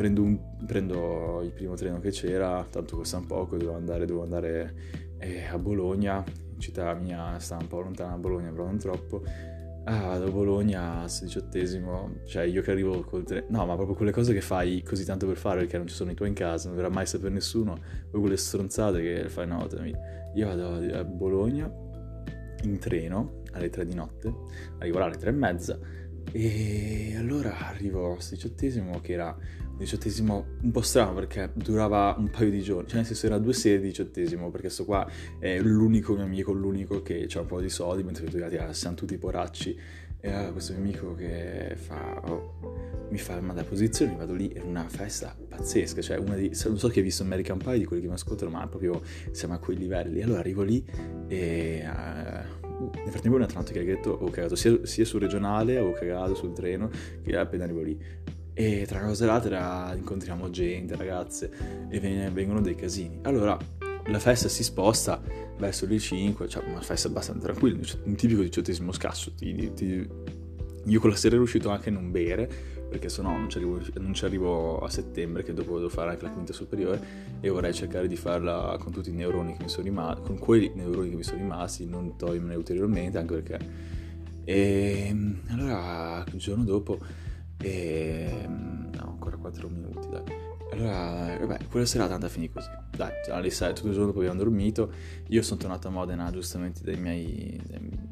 Prendo, 0.00 0.22
un, 0.22 0.38
prendo, 0.64 1.42
il 1.42 1.52
primo 1.52 1.74
treno 1.74 2.00
che 2.00 2.08
c'era, 2.08 2.66
tanto 2.70 2.96
costa 2.96 3.18
un 3.18 3.26
poco, 3.26 3.58
dovevo 3.58 3.76
andare, 3.76 4.06
dovevo 4.06 4.22
andare 4.22 4.74
eh, 5.18 5.44
a 5.44 5.58
Bologna, 5.58 6.24
città 6.56 6.94
mia 6.94 7.38
sta 7.38 7.58
un 7.60 7.66
po' 7.66 7.82
lontana 7.82 8.12
da 8.12 8.16
Bologna, 8.16 8.48
però 8.48 8.64
non 8.64 8.78
troppo. 8.78 9.22
Ah, 9.84 10.16
da 10.16 10.30
Bologna, 10.30 11.02
al 11.02 11.10
diciottesimo, 11.20 12.20
cioè 12.24 12.44
io 12.44 12.62
che 12.62 12.70
arrivo 12.70 13.02
col 13.02 13.24
treno, 13.24 13.44
no, 13.50 13.66
ma 13.66 13.74
proprio 13.74 13.94
quelle 13.94 14.10
cose 14.10 14.32
che 14.32 14.40
fai 14.40 14.82
così 14.82 15.04
tanto 15.04 15.26
per 15.26 15.36
fare 15.36 15.58
perché 15.60 15.76
non 15.76 15.86
ci 15.86 15.94
sono 15.94 16.10
i 16.12 16.14
tuoi 16.14 16.28
in 16.28 16.34
casa, 16.34 16.68
non 16.68 16.78
verrà 16.78 16.88
mai 16.88 17.04
sapere 17.04 17.34
nessuno, 17.34 17.78
poi 18.10 18.20
quelle 18.22 18.38
stronzate 18.38 19.02
che 19.02 19.28
fai 19.28 19.46
no, 19.46 19.68
io 20.34 20.46
vado 20.46 20.76
a 20.94 21.04
Bologna 21.04 21.70
in 22.62 22.78
treno 22.78 23.42
alle 23.52 23.68
tre 23.68 23.84
di 23.84 23.94
notte, 23.94 24.32
arrivo 24.78 24.98
là 24.98 25.04
alle 25.04 25.18
tre 25.18 25.28
e 25.28 25.34
mezza 25.34 25.78
e 26.32 27.16
allora 27.18 27.68
arrivo 27.68 28.12
al 28.12 28.18
diciottesimo 28.18 29.00
che 29.00 29.12
era 29.12 29.36
diciottesimo 29.80 30.46
un 30.60 30.70
po' 30.70 30.82
strano 30.82 31.14
perché 31.14 31.50
durava 31.54 32.14
un 32.18 32.28
paio 32.28 32.50
di 32.50 32.60
giorni, 32.60 32.86
cioè 32.86 32.98
nel 32.98 33.06
senso 33.06 33.26
era 33.26 33.38
due 33.38 33.54
serie 33.54 33.80
di 33.80 33.86
diciottesimo 33.86 34.50
perché 34.50 34.68
sto 34.68 34.84
qua 34.84 35.10
è 35.38 35.58
l'unico 35.58 36.14
mio 36.14 36.24
amico, 36.24 36.52
l'unico 36.52 37.02
che 37.02 37.26
ha 37.32 37.40
un 37.40 37.46
po' 37.46 37.60
di 37.60 37.70
soldi 37.70 38.02
mentre 38.02 38.24
tutti 38.24 38.36
gli 38.36 38.42
altri 38.42 38.74
siamo 38.74 38.94
tutti 38.94 39.16
poracci. 39.16 39.78
E 40.22 40.30
allora 40.30 40.52
questo 40.52 40.74
mio 40.74 40.82
amico 40.82 41.14
che 41.14 41.72
fa, 41.76 42.20
oh, 42.26 43.06
mi 43.08 43.16
fa 43.16 43.40
manda 43.40 43.64
posizione, 43.64 44.14
vado 44.16 44.34
lì, 44.34 44.50
è 44.50 44.60
una 44.60 44.86
festa 44.86 45.34
pazzesca, 45.48 46.02
cioè 46.02 46.18
una 46.18 46.34
di, 46.34 46.54
non 46.66 46.78
so 46.78 46.88
che 46.88 46.98
hai 46.98 47.04
visto 47.04 47.22
American 47.22 47.56
Pie 47.56 47.78
di 47.78 47.86
quelli 47.86 48.02
che 48.02 48.08
mi 48.08 48.14
ascoltano 48.14 48.50
ma 48.50 48.66
proprio 48.66 49.00
siamo 49.30 49.54
a 49.54 49.58
quei 49.58 49.78
livelli, 49.78 50.20
allora 50.22 50.40
arrivo 50.40 50.62
lì 50.62 50.84
e... 51.26 51.82
Uh, 51.86 52.58
nel 52.80 53.10
frattempo 53.10 53.36
una 53.36 53.44
tanto 53.44 53.72
che 53.72 53.80
ha 53.80 53.84
detto 53.84 54.10
ho 54.10 54.30
cagato 54.30 54.56
sia, 54.56 54.78
sia 54.84 55.04
sul 55.04 55.20
regionale, 55.20 55.78
ho 55.78 55.92
cagato 55.92 56.34
sul 56.34 56.54
treno 56.54 56.90
che 57.22 57.36
appena 57.36 57.64
arrivo 57.64 57.82
lì 57.82 57.98
e 58.60 58.84
tra 58.86 58.98
una 58.98 59.08
cosa 59.08 59.24
e 59.24 59.26
l'altra 59.26 59.94
incontriamo 59.96 60.50
gente, 60.50 60.94
ragazze, 60.94 61.50
e 61.88 61.98
vengono 61.98 62.60
dei 62.60 62.74
casini. 62.74 63.20
Allora 63.22 63.56
la 64.04 64.18
festa 64.18 64.50
si 64.50 64.62
sposta 64.62 65.18
verso 65.56 65.86
le 65.86 65.98
5, 65.98 66.46
cioè 66.46 66.64
una 66.66 66.82
festa 66.82 67.08
abbastanza 67.08 67.46
tranquilla, 67.46 67.80
un 68.04 68.14
tipico 68.16 68.42
diciottesimo 68.42 68.92
scasso. 68.92 69.32
Ti, 69.34 69.72
ti... 69.72 70.08
Io 70.84 71.00
quella 71.00 71.16
sera 71.16 71.36
ero 71.36 71.44
riuscito 71.44 71.70
anche 71.70 71.88
a 71.88 71.92
non 71.92 72.10
bere, 72.10 72.50
perché 72.90 73.08
sennò 73.08 73.30
non 73.30 73.48
ci, 73.48 73.56
arrivo, 73.56 73.80
non 73.94 74.12
ci 74.12 74.26
arrivo 74.26 74.80
a 74.80 74.90
settembre, 74.90 75.42
che 75.42 75.54
dopo 75.54 75.76
devo 75.76 75.88
fare 75.88 76.10
anche 76.10 76.24
la 76.24 76.30
quinta 76.30 76.52
superiore, 76.52 77.00
e 77.40 77.48
vorrei 77.48 77.72
cercare 77.72 78.08
di 78.08 78.16
farla 78.16 78.76
con 78.78 78.92
tutti 78.92 79.08
i 79.08 79.14
neuroni 79.14 79.56
che 79.56 79.62
mi 79.62 79.70
sono 79.70 79.84
rimasti, 79.84 80.20
con 80.26 80.38
quei 80.38 80.70
neuroni 80.74 81.08
che 81.08 81.16
mi 81.16 81.22
sono 81.22 81.38
rimasti, 81.38 81.86
non 81.86 82.14
togliermene 82.14 82.56
ulteriormente, 82.56 83.16
anche 83.16 83.40
perché... 83.40 83.88
E 84.44 85.06
ehm, 85.08 85.40
allora 85.48 86.24
il 86.30 86.38
giorno 86.38 86.64
dopo 86.64 86.98
e... 87.60 88.46
No, 88.46 89.08
ancora 89.08 89.36
4 89.36 89.68
minuti, 89.68 90.08
dai. 90.08 90.22
Allora, 90.72 91.36
vabbè, 91.40 91.66
quella 91.68 91.84
serata 91.84 92.14
andata 92.14 92.30
a 92.30 92.34
finire 92.34 92.52
così. 92.52 92.68
Dai, 92.96 93.10
alle 93.30 93.50
6, 93.50 93.74
tutto 93.74 93.88
il 93.88 93.92
giorno 93.92 94.06
dopo 94.08 94.20
abbiamo 94.20 94.38
dormito. 94.38 94.92
Io 95.28 95.42
sono 95.42 95.58
tornato 95.58 95.88
a 95.88 95.90
Modena 95.90 96.30
giustamente 96.30 96.82
dai 96.82 96.96
miei... 96.96 97.60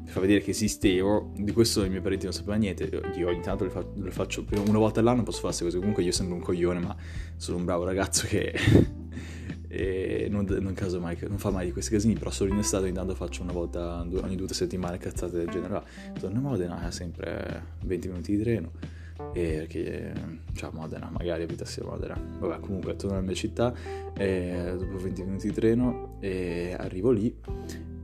per 0.03 0.11
far 0.11 0.21
vedere 0.21 0.41
che 0.41 0.51
esistevo. 0.51 1.31
Di 1.35 1.51
questo 1.51 1.83
i 1.83 1.89
miei 1.89 2.01
parenti 2.01 2.25
non 2.25 2.33
sapevano 2.33 2.59
niente. 2.59 2.89
Io 3.15 3.27
ogni 3.27 3.41
tanto 3.41 3.63
le, 3.63 3.69
fa... 3.69 3.85
le 3.95 4.11
faccio 4.11 4.45
una 4.51 4.77
volta 4.77 4.99
all'anno, 4.99 5.23
posso 5.23 5.39
fare 5.39 5.55
queste 5.55 5.63
cose. 5.63 5.77
Comunque 5.77 6.03
io 6.03 6.11
sembro 6.11 6.35
un 6.35 6.41
coglione, 6.41 6.79
ma 6.79 6.95
sono 7.37 7.57
un 7.57 7.65
bravo 7.65 7.85
ragazzo 7.85 8.27
che... 8.27 8.53
e 9.71 10.27
non, 10.29 10.45
non, 10.45 10.75
mai, 10.99 11.17
non 11.27 11.37
fa 11.37 11.51
mai 11.51 11.65
di 11.67 11.71
questi 11.71 11.91
casini, 11.91 12.15
però 12.15 12.29
solo 12.29 12.51
in 12.51 12.57
estate 12.57 12.85
ogni 12.85 12.93
tanto 12.93 13.15
faccio 13.15 13.43
una 13.43 13.53
volta 13.53 14.01
ogni 14.01 14.35
due 14.35 14.47
settimane 14.49 14.97
cazzate 14.97 15.37
del 15.37 15.49
genere. 15.49 15.81
Torno 16.19 16.39
a 16.39 16.41
Modena, 16.41 16.91
sempre 16.91 17.77
20 17.85 18.07
minuti 18.09 18.35
di 18.35 18.41
treno 18.43 18.97
e 19.33 19.57
perché 19.57 20.13
cioè 20.53 20.71
Modena 20.71 21.09
magari 21.09 21.43
abitassi 21.43 21.81
a 21.81 21.85
Modena. 21.85 22.19
Vabbè 22.39 22.59
comunque 22.59 22.95
torno 22.95 23.15
nella 23.15 23.25
mia 23.25 23.35
città 23.35 23.73
e 24.17 24.75
dopo 24.77 24.97
20 24.97 25.23
minuti 25.23 25.47
di 25.47 25.53
treno 25.53 26.17
e 26.19 26.75
arrivo 26.77 27.11
lì 27.11 27.35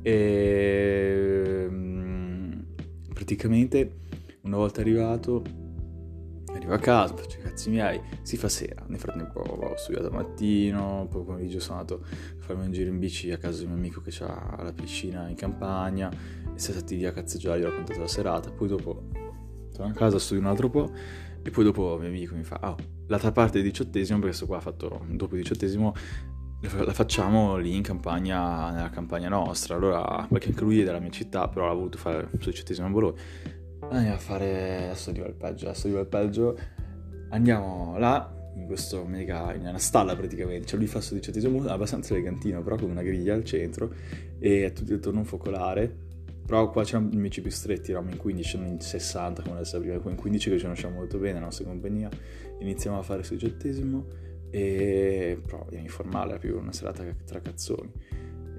e 0.02 1.68
mm, 1.70 2.52
praticamente 3.14 4.04
una 4.42 4.58
volta 4.58 4.82
arrivato 4.82 5.44
arrivo 6.54 6.74
a 6.74 6.80
casa 6.80 7.16
faccio 7.16 7.40
i 7.40 7.42
cazzi 7.42 7.70
miei 7.70 8.00
si 8.22 8.38
fa 8.38 8.48
sera. 8.48 8.86
Nel 8.88 9.00
frattempo 9.00 9.40
ho 9.40 9.76
studiato 9.76 10.10
mattino 10.12 11.08
poi 11.10 11.24
pomeriggio 11.24 11.60
sono 11.60 11.80
andato 11.80 12.04
a 12.04 12.44
farmi 12.44 12.66
un 12.66 12.72
giro 12.72 12.90
in 12.90 13.00
bici 13.00 13.32
a 13.32 13.38
casa 13.38 13.60
di 13.60 13.66
un 13.66 13.72
mio 13.72 13.80
amico 13.80 14.02
che 14.02 14.12
ha 14.24 14.62
la 14.62 14.74
piscina 14.74 15.28
in 15.28 15.36
campagna 15.36 16.10
e 16.12 16.60
siamo 16.60 16.80
stati 16.80 16.98
lì 16.98 17.06
a 17.06 17.12
cazzeggiare 17.12 17.60
gli 17.60 17.64
ho 17.64 17.70
raccontato 17.70 18.00
la 18.00 18.08
serata. 18.08 18.52
Poi 18.52 18.68
dopo 18.68 19.25
torno 19.76 19.92
a 19.92 19.96
casa, 19.96 20.20
studio 20.20 20.44
un 20.44 20.50
altro 20.50 20.70
po' 20.70 20.92
e 21.44 21.52
poi 21.52 21.64
dopo 21.64 21.98
mio 22.00 22.08
amico 22.08 22.36
mi 22.36 22.44
fa, 22.44 22.60
oh, 22.64 22.76
l'altra 23.08 23.32
parte 23.32 23.60
del 23.60 23.68
diciottesimo, 23.68 24.18
perché 24.18 24.36
questo 24.36 24.48
qua 24.48 24.58
ha 24.58 24.62
fatto 24.62 25.06
dopo 25.10 25.36
il 25.36 25.42
diciottesimo, 25.42 25.94
la 26.62 26.94
facciamo 26.94 27.58
lì 27.58 27.76
in 27.76 27.84
campagna, 27.84 28.72
nella 28.72 28.90
campagna 28.90 29.30
nostra. 29.30 29.76
Allora, 29.76 30.26
perché 30.28 30.50
anche 30.50 30.64
lui 30.64 30.82
è 30.82 30.84
della 30.84 31.00
mia 31.00 31.12
città, 31.12 31.48
però 31.48 31.70
ha 31.70 31.74
voluto 31.74 32.00
fare 32.00 32.30
il 32.32 32.42
suo 32.42 32.50
diciottesimo 32.50 32.88
a 32.88 32.90
Bologna. 32.90 33.22
Andiamo 33.92 34.16
a 34.16 34.20
fare, 34.20 34.86
adesso 34.86 35.12
arriva 35.12 35.28
il 35.28 35.36
peggio, 35.36 35.66
adesso 35.66 35.86
arriva 35.86 36.02
il 36.02 36.08
peggio. 36.08 36.58
Andiamo 37.30 37.96
là, 38.00 38.34
in 38.56 38.66
questo 38.66 39.06
mega, 39.06 39.54
in 39.54 39.62
una 39.62 39.78
stalla 39.78 40.16
praticamente, 40.16 40.66
cioè 40.66 40.80
lui 40.80 40.88
fa 40.88 40.98
il 40.98 41.04
suo 41.04 41.16
diciottesimo, 41.16 41.68
abbastanza 41.68 42.14
elegantino, 42.14 42.64
però 42.64 42.76
con 42.78 42.90
una 42.90 43.04
griglia 43.04 43.36
al 43.36 43.44
centro 43.44 43.94
e 44.40 44.72
tutto 44.74 44.96
attorno 44.96 45.20
un 45.20 45.26
focolare 45.26 45.98
però 46.46 46.70
qua 46.70 46.84
c'erano 46.84 47.10
amici 47.12 47.42
più 47.42 47.52
stretti, 47.52 47.92
eravamo 47.92 48.12
in 48.12 48.18
15, 48.18 48.58
non 48.58 48.68
in 48.68 48.80
60 48.80 49.42
come 49.42 49.56
adesso 49.56 49.80
prima, 49.80 49.96
in 49.96 50.16
15 50.16 50.50
che 50.50 50.58
ci 50.58 50.64
conosciamo 50.64 50.96
molto 50.96 51.18
bene, 51.18 51.40
la 51.40 51.46
nostra 51.46 51.66
compagnia. 51.66 52.10
Iniziamo 52.60 53.00
a 53.00 53.02
fare 53.02 53.22
il 53.22 53.26
soggettesimo 53.26 54.06
e 54.52 55.40
però 55.44 55.66
informale, 55.72 56.32
era 56.32 56.40
più 56.40 56.58
una 56.58 56.72
serata 56.72 57.04
tra 57.26 57.42
cazzoni. 57.42 57.92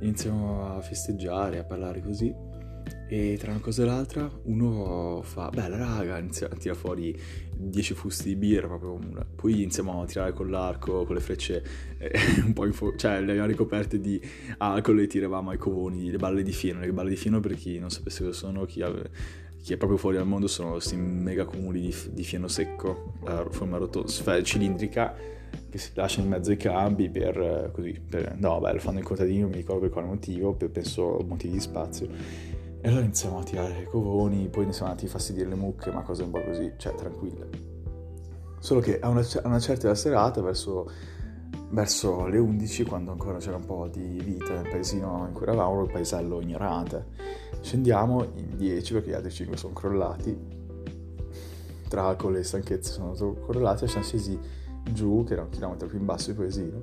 Iniziamo 0.01 0.77
a 0.77 0.81
festeggiare, 0.81 1.59
a 1.59 1.64
parlare 1.64 2.03
così 2.03 2.56
e 3.09 3.37
tra 3.38 3.53
una 3.53 3.61
cosa 3.61 3.83
e 3.83 3.87
l'altra 3.87 4.29
uno 4.44 5.20
fa, 5.22 5.49
bella 5.51 5.77
raga, 5.77 6.18
inizia 6.18 6.49
a 6.51 6.57
tirare 6.57 6.79
fuori 6.79 7.18
10 7.57 7.94
fusti 7.94 8.29
di 8.29 8.37
birra, 8.37 8.66
proprio 8.66 8.99
poi 9.35 9.62
iniziamo 9.62 10.03
a 10.03 10.07
tirare 10.07 10.33
con 10.33 10.51
l'arco, 10.51 11.05
con 11.05 11.14
le 11.14 11.20
frecce 11.20 11.64
eh, 11.99 12.11
un 12.44 12.53
po' 12.53 12.66
in 12.66 12.72
fuoco, 12.72 12.96
cioè 12.96 13.20
le 13.20 13.31
abbiamo 13.31 13.46
ricoperte 13.46 14.01
di 14.01 14.20
alcol 14.59 15.01
e 15.01 15.07
tiravamo 15.07 15.51
ai 15.51 15.59
covoni, 15.59 16.11
le 16.11 16.16
balle 16.16 16.42
di 16.42 16.53
fieno, 16.53 16.81
le 16.81 16.92
balle 16.92 17.11
di 17.11 17.16
fieno 17.16 17.38
per 17.38 17.55
chi 17.55 17.79
non 17.79 17.90
sapesse 17.90 18.25
cosa 18.25 18.37
sono, 18.37 18.64
chi, 18.64 18.83
ave, 18.83 19.09
chi 19.62 19.72
è 19.72 19.77
proprio 19.77 19.99
fuori 19.99 20.16
dal 20.16 20.27
mondo 20.27 20.49
sono 20.49 20.72
questi 20.72 20.96
mega 20.96 21.44
cumuli 21.44 21.81
di, 21.81 21.94
di 22.11 22.25
fieno 22.25 22.49
secco 22.49 23.12
a 23.25 23.46
forma 23.49 23.77
roto, 23.77 24.09
sfera, 24.09 24.42
cilindrica 24.42 25.14
che 25.70 25.79
si 25.79 25.90
lascia 25.94 26.20
in 26.20 26.29
mezzo 26.29 26.51
ai 26.51 26.57
cambi 26.57 27.09
per 27.09 27.70
così, 27.72 27.92
per, 27.92 28.35
no 28.37 28.59
beh 28.59 28.72
lo 28.72 28.79
fanno 28.81 28.99
i 28.99 29.03
contadini, 29.03 29.40
non 29.40 29.51
mi 29.51 29.57
ricordo 29.57 29.83
per 29.83 29.90
quale 29.90 30.09
motivo, 30.09 30.55
per, 30.55 30.70
penso 30.70 31.25
motivi 31.27 31.55
di 31.55 31.61
spazio 31.61 32.55
e 32.87 32.88
allora 32.88 33.03
iniziamo 33.03 33.40
a 33.40 33.42
tirare 33.42 33.81
i 33.81 33.85
covoni, 33.87 34.46
poi 34.49 34.62
iniziamo 34.62 34.92
a 34.92 34.96
fastidire 34.96 35.49
le 35.49 35.57
mucche, 35.57 35.90
ma 35.90 36.03
cose 36.03 36.22
un 36.22 36.31
po' 36.31 36.40
così, 36.40 36.72
cioè 36.77 36.94
tranquille. 36.94 37.49
Solo 38.61 38.79
che 38.79 39.01
a 39.01 39.09
una, 39.09 39.27
una 39.42 39.59
certa 39.59 39.92
serata, 39.96 40.40
verso, 40.40 40.88
verso, 41.70 42.27
le 42.27 42.38
11, 42.38 42.85
quando 42.85 43.11
ancora 43.11 43.38
c'era 43.38 43.57
un 43.57 43.64
po' 43.64 43.88
di 43.88 44.20
vita 44.22 44.55
nel 44.55 44.70
paesino 44.70 45.25
in 45.27 45.35
cui 45.35 45.42
eravamo, 45.42 45.83
il 45.83 45.90
paesello 45.90 46.40
ignorante, 46.40 47.07
scendiamo 47.61 48.22
in 48.37 48.57
10 48.57 48.92
perché 48.92 49.11
gli 49.11 49.14
altri 49.14 49.33
5 49.33 49.57
sono 49.57 49.72
crollati, 49.72 50.38
tra 51.88 52.05
alcol 52.05 52.37
e 52.37 52.44
stanchezza 52.44 52.92
sono 52.92 53.35
crollati 53.35 53.83
e 53.83 53.88
siamo 53.88 54.05
scesi 54.05 54.38
giù, 54.92 55.25
che 55.25 55.33
era 55.33 55.42
un 55.42 55.49
chilometro 55.49 55.88
più 55.88 55.99
in 55.99 56.05
basso 56.05 56.31
di 56.31 56.37
paesino, 56.37 56.83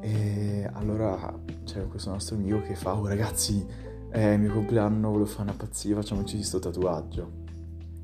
e 0.00 0.68
allora 0.74 1.34
c'era 1.64 1.86
questo 1.86 2.10
nostro 2.10 2.36
amico 2.36 2.60
che 2.60 2.74
fa, 2.74 2.94
oh 2.94 3.06
ragazzi, 3.06 3.87
è 4.10 4.26
il 4.28 4.40
mio 4.40 4.52
compleanno, 4.52 5.10
volevo 5.10 5.26
fare 5.26 5.42
una 5.42 5.54
pazzia, 5.54 5.94
facciamoci 5.94 6.36
questo 6.36 6.58
tatuaggio. 6.58 7.46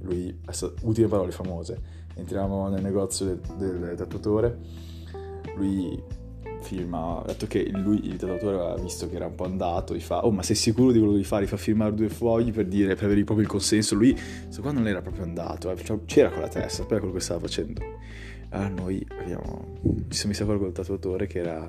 Lui, 0.01 0.39
ultime 0.83 1.09
parole 1.09 1.31
famose, 1.31 1.81
entriamo 2.15 2.69
nel 2.69 2.83
negozio 2.83 3.27
del, 3.27 3.41
del 3.57 3.95
tatuatore, 3.97 4.59
lui 5.57 6.03
firma, 6.65 7.21
ha 7.21 7.25
detto 7.27 7.47
che 7.47 7.69
lui, 7.71 8.07
il 8.07 8.17
tatuatore 8.17 8.57
aveva 8.57 8.75
visto 8.77 9.09
che 9.09 9.17
era 9.17 9.27
un 9.27 9.35
po' 9.35 9.45
andato, 9.45 9.95
gli 9.95 10.01
fa, 10.01 10.25
oh 10.25 10.31
ma 10.31 10.43
sei 10.43 10.57
sicuro 10.57 10.91
di 10.91 10.99
quello 10.99 11.13
che 11.13 11.19
devi 11.19 11.29
fare? 11.29 11.45
Gli 11.45 11.49
fa 11.49 11.57
firmare 11.57 11.95
due 11.95 12.09
fogli 12.09 12.53
per 12.53 12.67
dire, 12.67 12.95
per 12.95 13.05
avere 13.05 13.23
proprio 13.23 13.45
il 13.45 13.51
consenso, 13.51 13.95
lui, 13.95 14.13
questo 14.13 14.63
qua 14.63 14.73
non 14.73 14.89
era 14.89 15.01
proprio 15.03 15.25
andato, 15.25 15.71
eh, 15.71 15.77
c'era 16.07 16.31
con 16.31 16.41
la 16.41 16.49
testa, 16.49 16.83
sapeva 16.83 17.01
quello 17.01 17.15
che 17.15 17.21
stava 17.21 17.41
facendo. 17.41 17.81
Allora 18.55 18.69
noi 18.69 19.05
abbiamo, 19.19 19.79
ci 20.09 20.17
siamo 20.17 20.31
messi 20.31 20.43
a 20.43 20.47
fare 20.47 20.59
col 20.59 20.71
tatuatore 20.71 21.27
che 21.27 21.41
era 21.41 21.69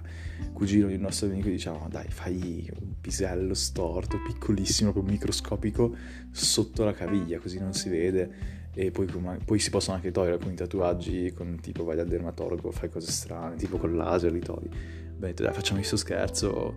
cugino 0.54 0.88
di 0.88 0.94
un 0.94 1.02
nostro 1.02 1.28
amico 1.28 1.48
e 1.48 1.52
diciamo 1.52 1.88
dai 1.90 2.08
fai 2.10 2.70
un 2.80 2.94
pisello 3.02 3.56
storto 3.56 4.18
piccolissimo 4.22 4.92
proprio 4.92 5.12
microscopico 5.12 5.96
sotto 6.30 6.84
la 6.84 6.94
caviglia 6.94 7.40
così 7.40 7.60
non 7.60 7.74
si 7.74 7.90
vede 7.90 8.64
e 8.78 8.92
poi, 8.92 9.08
poi, 9.44 9.58
si 9.58 9.70
possono 9.70 9.96
anche 9.96 10.12
togliere 10.12 10.36
alcuni 10.36 10.54
tatuaggi 10.54 11.32
con 11.34 11.58
tipo 11.62 11.86
vai 11.86 11.96
dal 11.96 12.08
dermatologo, 12.08 12.72
fai 12.72 12.90
cose 12.90 13.10
strane, 13.10 13.56
tipo 13.56 13.78
con 13.78 13.96
laser 13.96 14.34
li 14.34 14.42
togli. 14.42 14.68
Beh, 15.16 15.34
dai, 15.34 15.54
facciamo 15.54 15.78
questo 15.78 15.96
scherzo, 15.96 16.76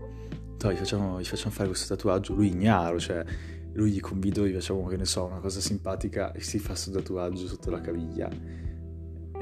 dai, 0.57 0.77
facciamo, 0.77 1.21
gli 1.21 1.25
facciamo 1.25 1.51
fare 1.51 1.69
questo 1.69 1.97
tatuaggio, 1.97 2.35
lui 2.35 2.51
ignaro, 2.51 3.01
cioè 3.01 3.25
lui 3.73 3.91
gli 3.91 3.99
convido, 3.99 4.47
gli 4.47 4.53
facciamo, 4.53 4.87
che 4.87 4.97
ne 4.97 5.07
so, 5.07 5.25
una 5.25 5.41
cosa 5.41 5.59
simpatica 5.59 6.31
e 6.31 6.41
si 6.41 6.61
fa 6.61 6.69
questo 6.69 6.93
tatuaggio 6.93 7.49
sotto 7.49 7.69
la 7.69 7.81
caviglia. 7.81 8.31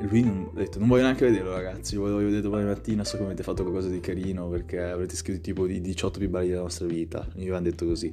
Lui 0.00 0.22
non, 0.22 0.50
ha 0.54 0.58
detto, 0.58 0.78
non 0.78 0.88
voglio 0.88 1.02
neanche 1.02 1.24
vederlo 1.24 1.52
ragazzi, 1.52 1.94
io 1.94 2.02
voglio 2.02 2.16
vedere 2.16 2.42
domani 2.42 2.66
mattina, 2.66 3.02
so 3.02 3.16
che 3.16 3.24
avete 3.24 3.42
fatto 3.42 3.62
qualcosa 3.62 3.88
di 3.88 4.00
carino 4.00 4.48
perché 4.48 4.80
avrete 4.82 5.16
scritto 5.16 5.40
tipo 5.40 5.66
di 5.66 5.80
18 5.80 6.18
più 6.18 6.28
belli 6.28 6.48
della 6.48 6.60
nostra 6.60 6.86
vita. 6.86 7.26
Mi 7.34 7.42
avevano 7.42 7.64
detto 7.64 7.86
così. 7.86 8.12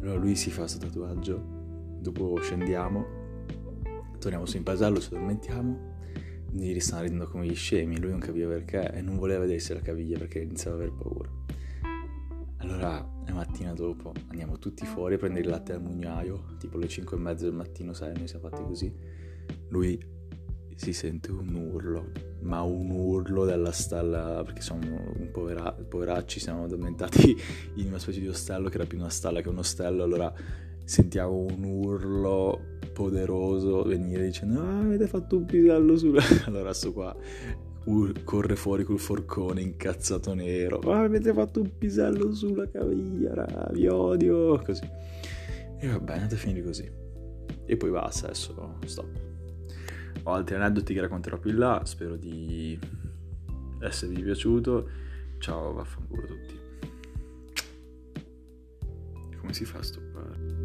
Allora 0.00 0.18
lui 0.18 0.34
si 0.34 0.50
fa 0.50 0.62
questo 0.62 0.78
tatuaggio, 0.78 1.40
dopo 2.00 2.38
scendiamo, 2.40 3.06
torniamo 4.18 4.46
su 4.46 4.56
in 4.56 4.64
paesello, 4.64 5.00
ci 5.00 5.08
addormentiamo. 5.08 5.90
Gli 6.50 6.78
stanno 6.80 7.02
ridendo 7.02 7.28
come 7.28 7.46
gli 7.46 7.54
scemi, 7.54 8.00
lui 8.00 8.10
non 8.10 8.18
capiva 8.18 8.48
perché 8.48 8.92
e 8.92 9.00
non 9.00 9.16
voleva 9.16 9.40
vedersi 9.40 9.72
la 9.72 9.80
caviglia 9.80 10.18
perché 10.18 10.40
iniziava 10.40 10.76
ad 10.76 10.82
aver 10.82 10.94
paura. 10.94 11.30
Allora, 12.58 13.08
la 13.26 13.32
mattina 13.32 13.72
dopo 13.72 14.12
andiamo 14.28 14.58
tutti 14.58 14.84
fuori 14.84 15.14
a 15.14 15.18
prendere 15.18 15.44
il 15.44 15.50
latte 15.50 15.72
al 15.72 15.80
mugnaio, 15.80 16.56
tipo 16.58 16.78
le 16.78 16.88
5 16.88 17.16
e 17.16 17.20
mezza 17.20 17.44
del 17.44 17.54
mattino, 17.54 17.92
sai, 17.92 18.12
noi 18.16 18.28
siamo 18.28 18.48
fatti 18.48 18.62
così. 18.62 18.94
Lui 19.68 19.98
si 20.82 20.92
sente 20.92 21.30
un 21.30 21.54
urlo, 21.54 22.10
ma 22.40 22.62
un 22.62 22.90
urlo 22.90 23.44
dalla 23.44 23.70
stalla, 23.70 24.42
perché 24.44 24.62
siamo 24.62 24.80
un 25.16 25.30
povera, 25.30 25.70
poveracci, 25.70 26.40
siamo 26.40 26.64
addormentati 26.64 27.36
in 27.76 27.86
una 27.86 28.00
specie 28.00 28.18
di 28.18 28.26
ostello 28.26 28.68
che 28.68 28.74
era 28.74 28.86
più 28.86 28.98
una 28.98 29.08
stalla 29.08 29.40
che 29.40 29.48
un 29.48 29.58
ostello, 29.58 30.02
allora 30.02 30.32
sentiamo 30.84 31.46
un 31.48 31.62
urlo 31.62 32.78
poderoso 32.92 33.84
venire 33.84 34.24
dicendo 34.24 34.60
ah 34.60 34.80
avete 34.80 35.06
fatto 35.06 35.36
un 35.36 35.44
pisello 35.44 35.96
sulla... 35.96 36.20
allora 36.46 36.74
sto 36.74 36.92
qua 36.92 37.16
corre 38.24 38.56
fuori 38.56 38.84
col 38.84 38.98
forcone 38.98 39.60
incazzato 39.60 40.34
nero. 40.34 40.78
Ah, 40.80 41.02
avete 41.02 41.32
fatto 41.32 41.60
un 41.60 41.70
pisello 41.78 42.32
sulla 42.32 42.68
caviglia, 42.68 43.70
vi 43.72 43.88
odio. 43.88 44.60
Così. 44.62 44.88
E 45.78 45.88
va 45.88 45.98
bene, 45.98 46.18
andate 46.18 46.34
a 46.34 46.38
finire 46.38 46.62
così. 46.62 46.88
E 47.66 47.76
poi 47.76 47.90
basta, 47.90 48.26
adesso 48.26 48.78
stop. 48.84 49.31
Ho 50.24 50.32
altri 50.32 50.54
aneddoti 50.54 50.94
che 50.94 51.00
racconterò 51.00 51.38
più 51.38 51.50
in 51.50 51.58
là. 51.58 51.82
Spero 51.84 52.16
di 52.16 52.78
esservi 53.80 54.22
piaciuto. 54.22 54.88
Ciao, 55.38 55.72
vaffanculo 55.72 56.26
tutti. 56.26 56.60
Come 59.36 59.52
si 59.52 59.64
fa 59.64 59.78
a 59.78 59.82
stoppare? 59.82 60.61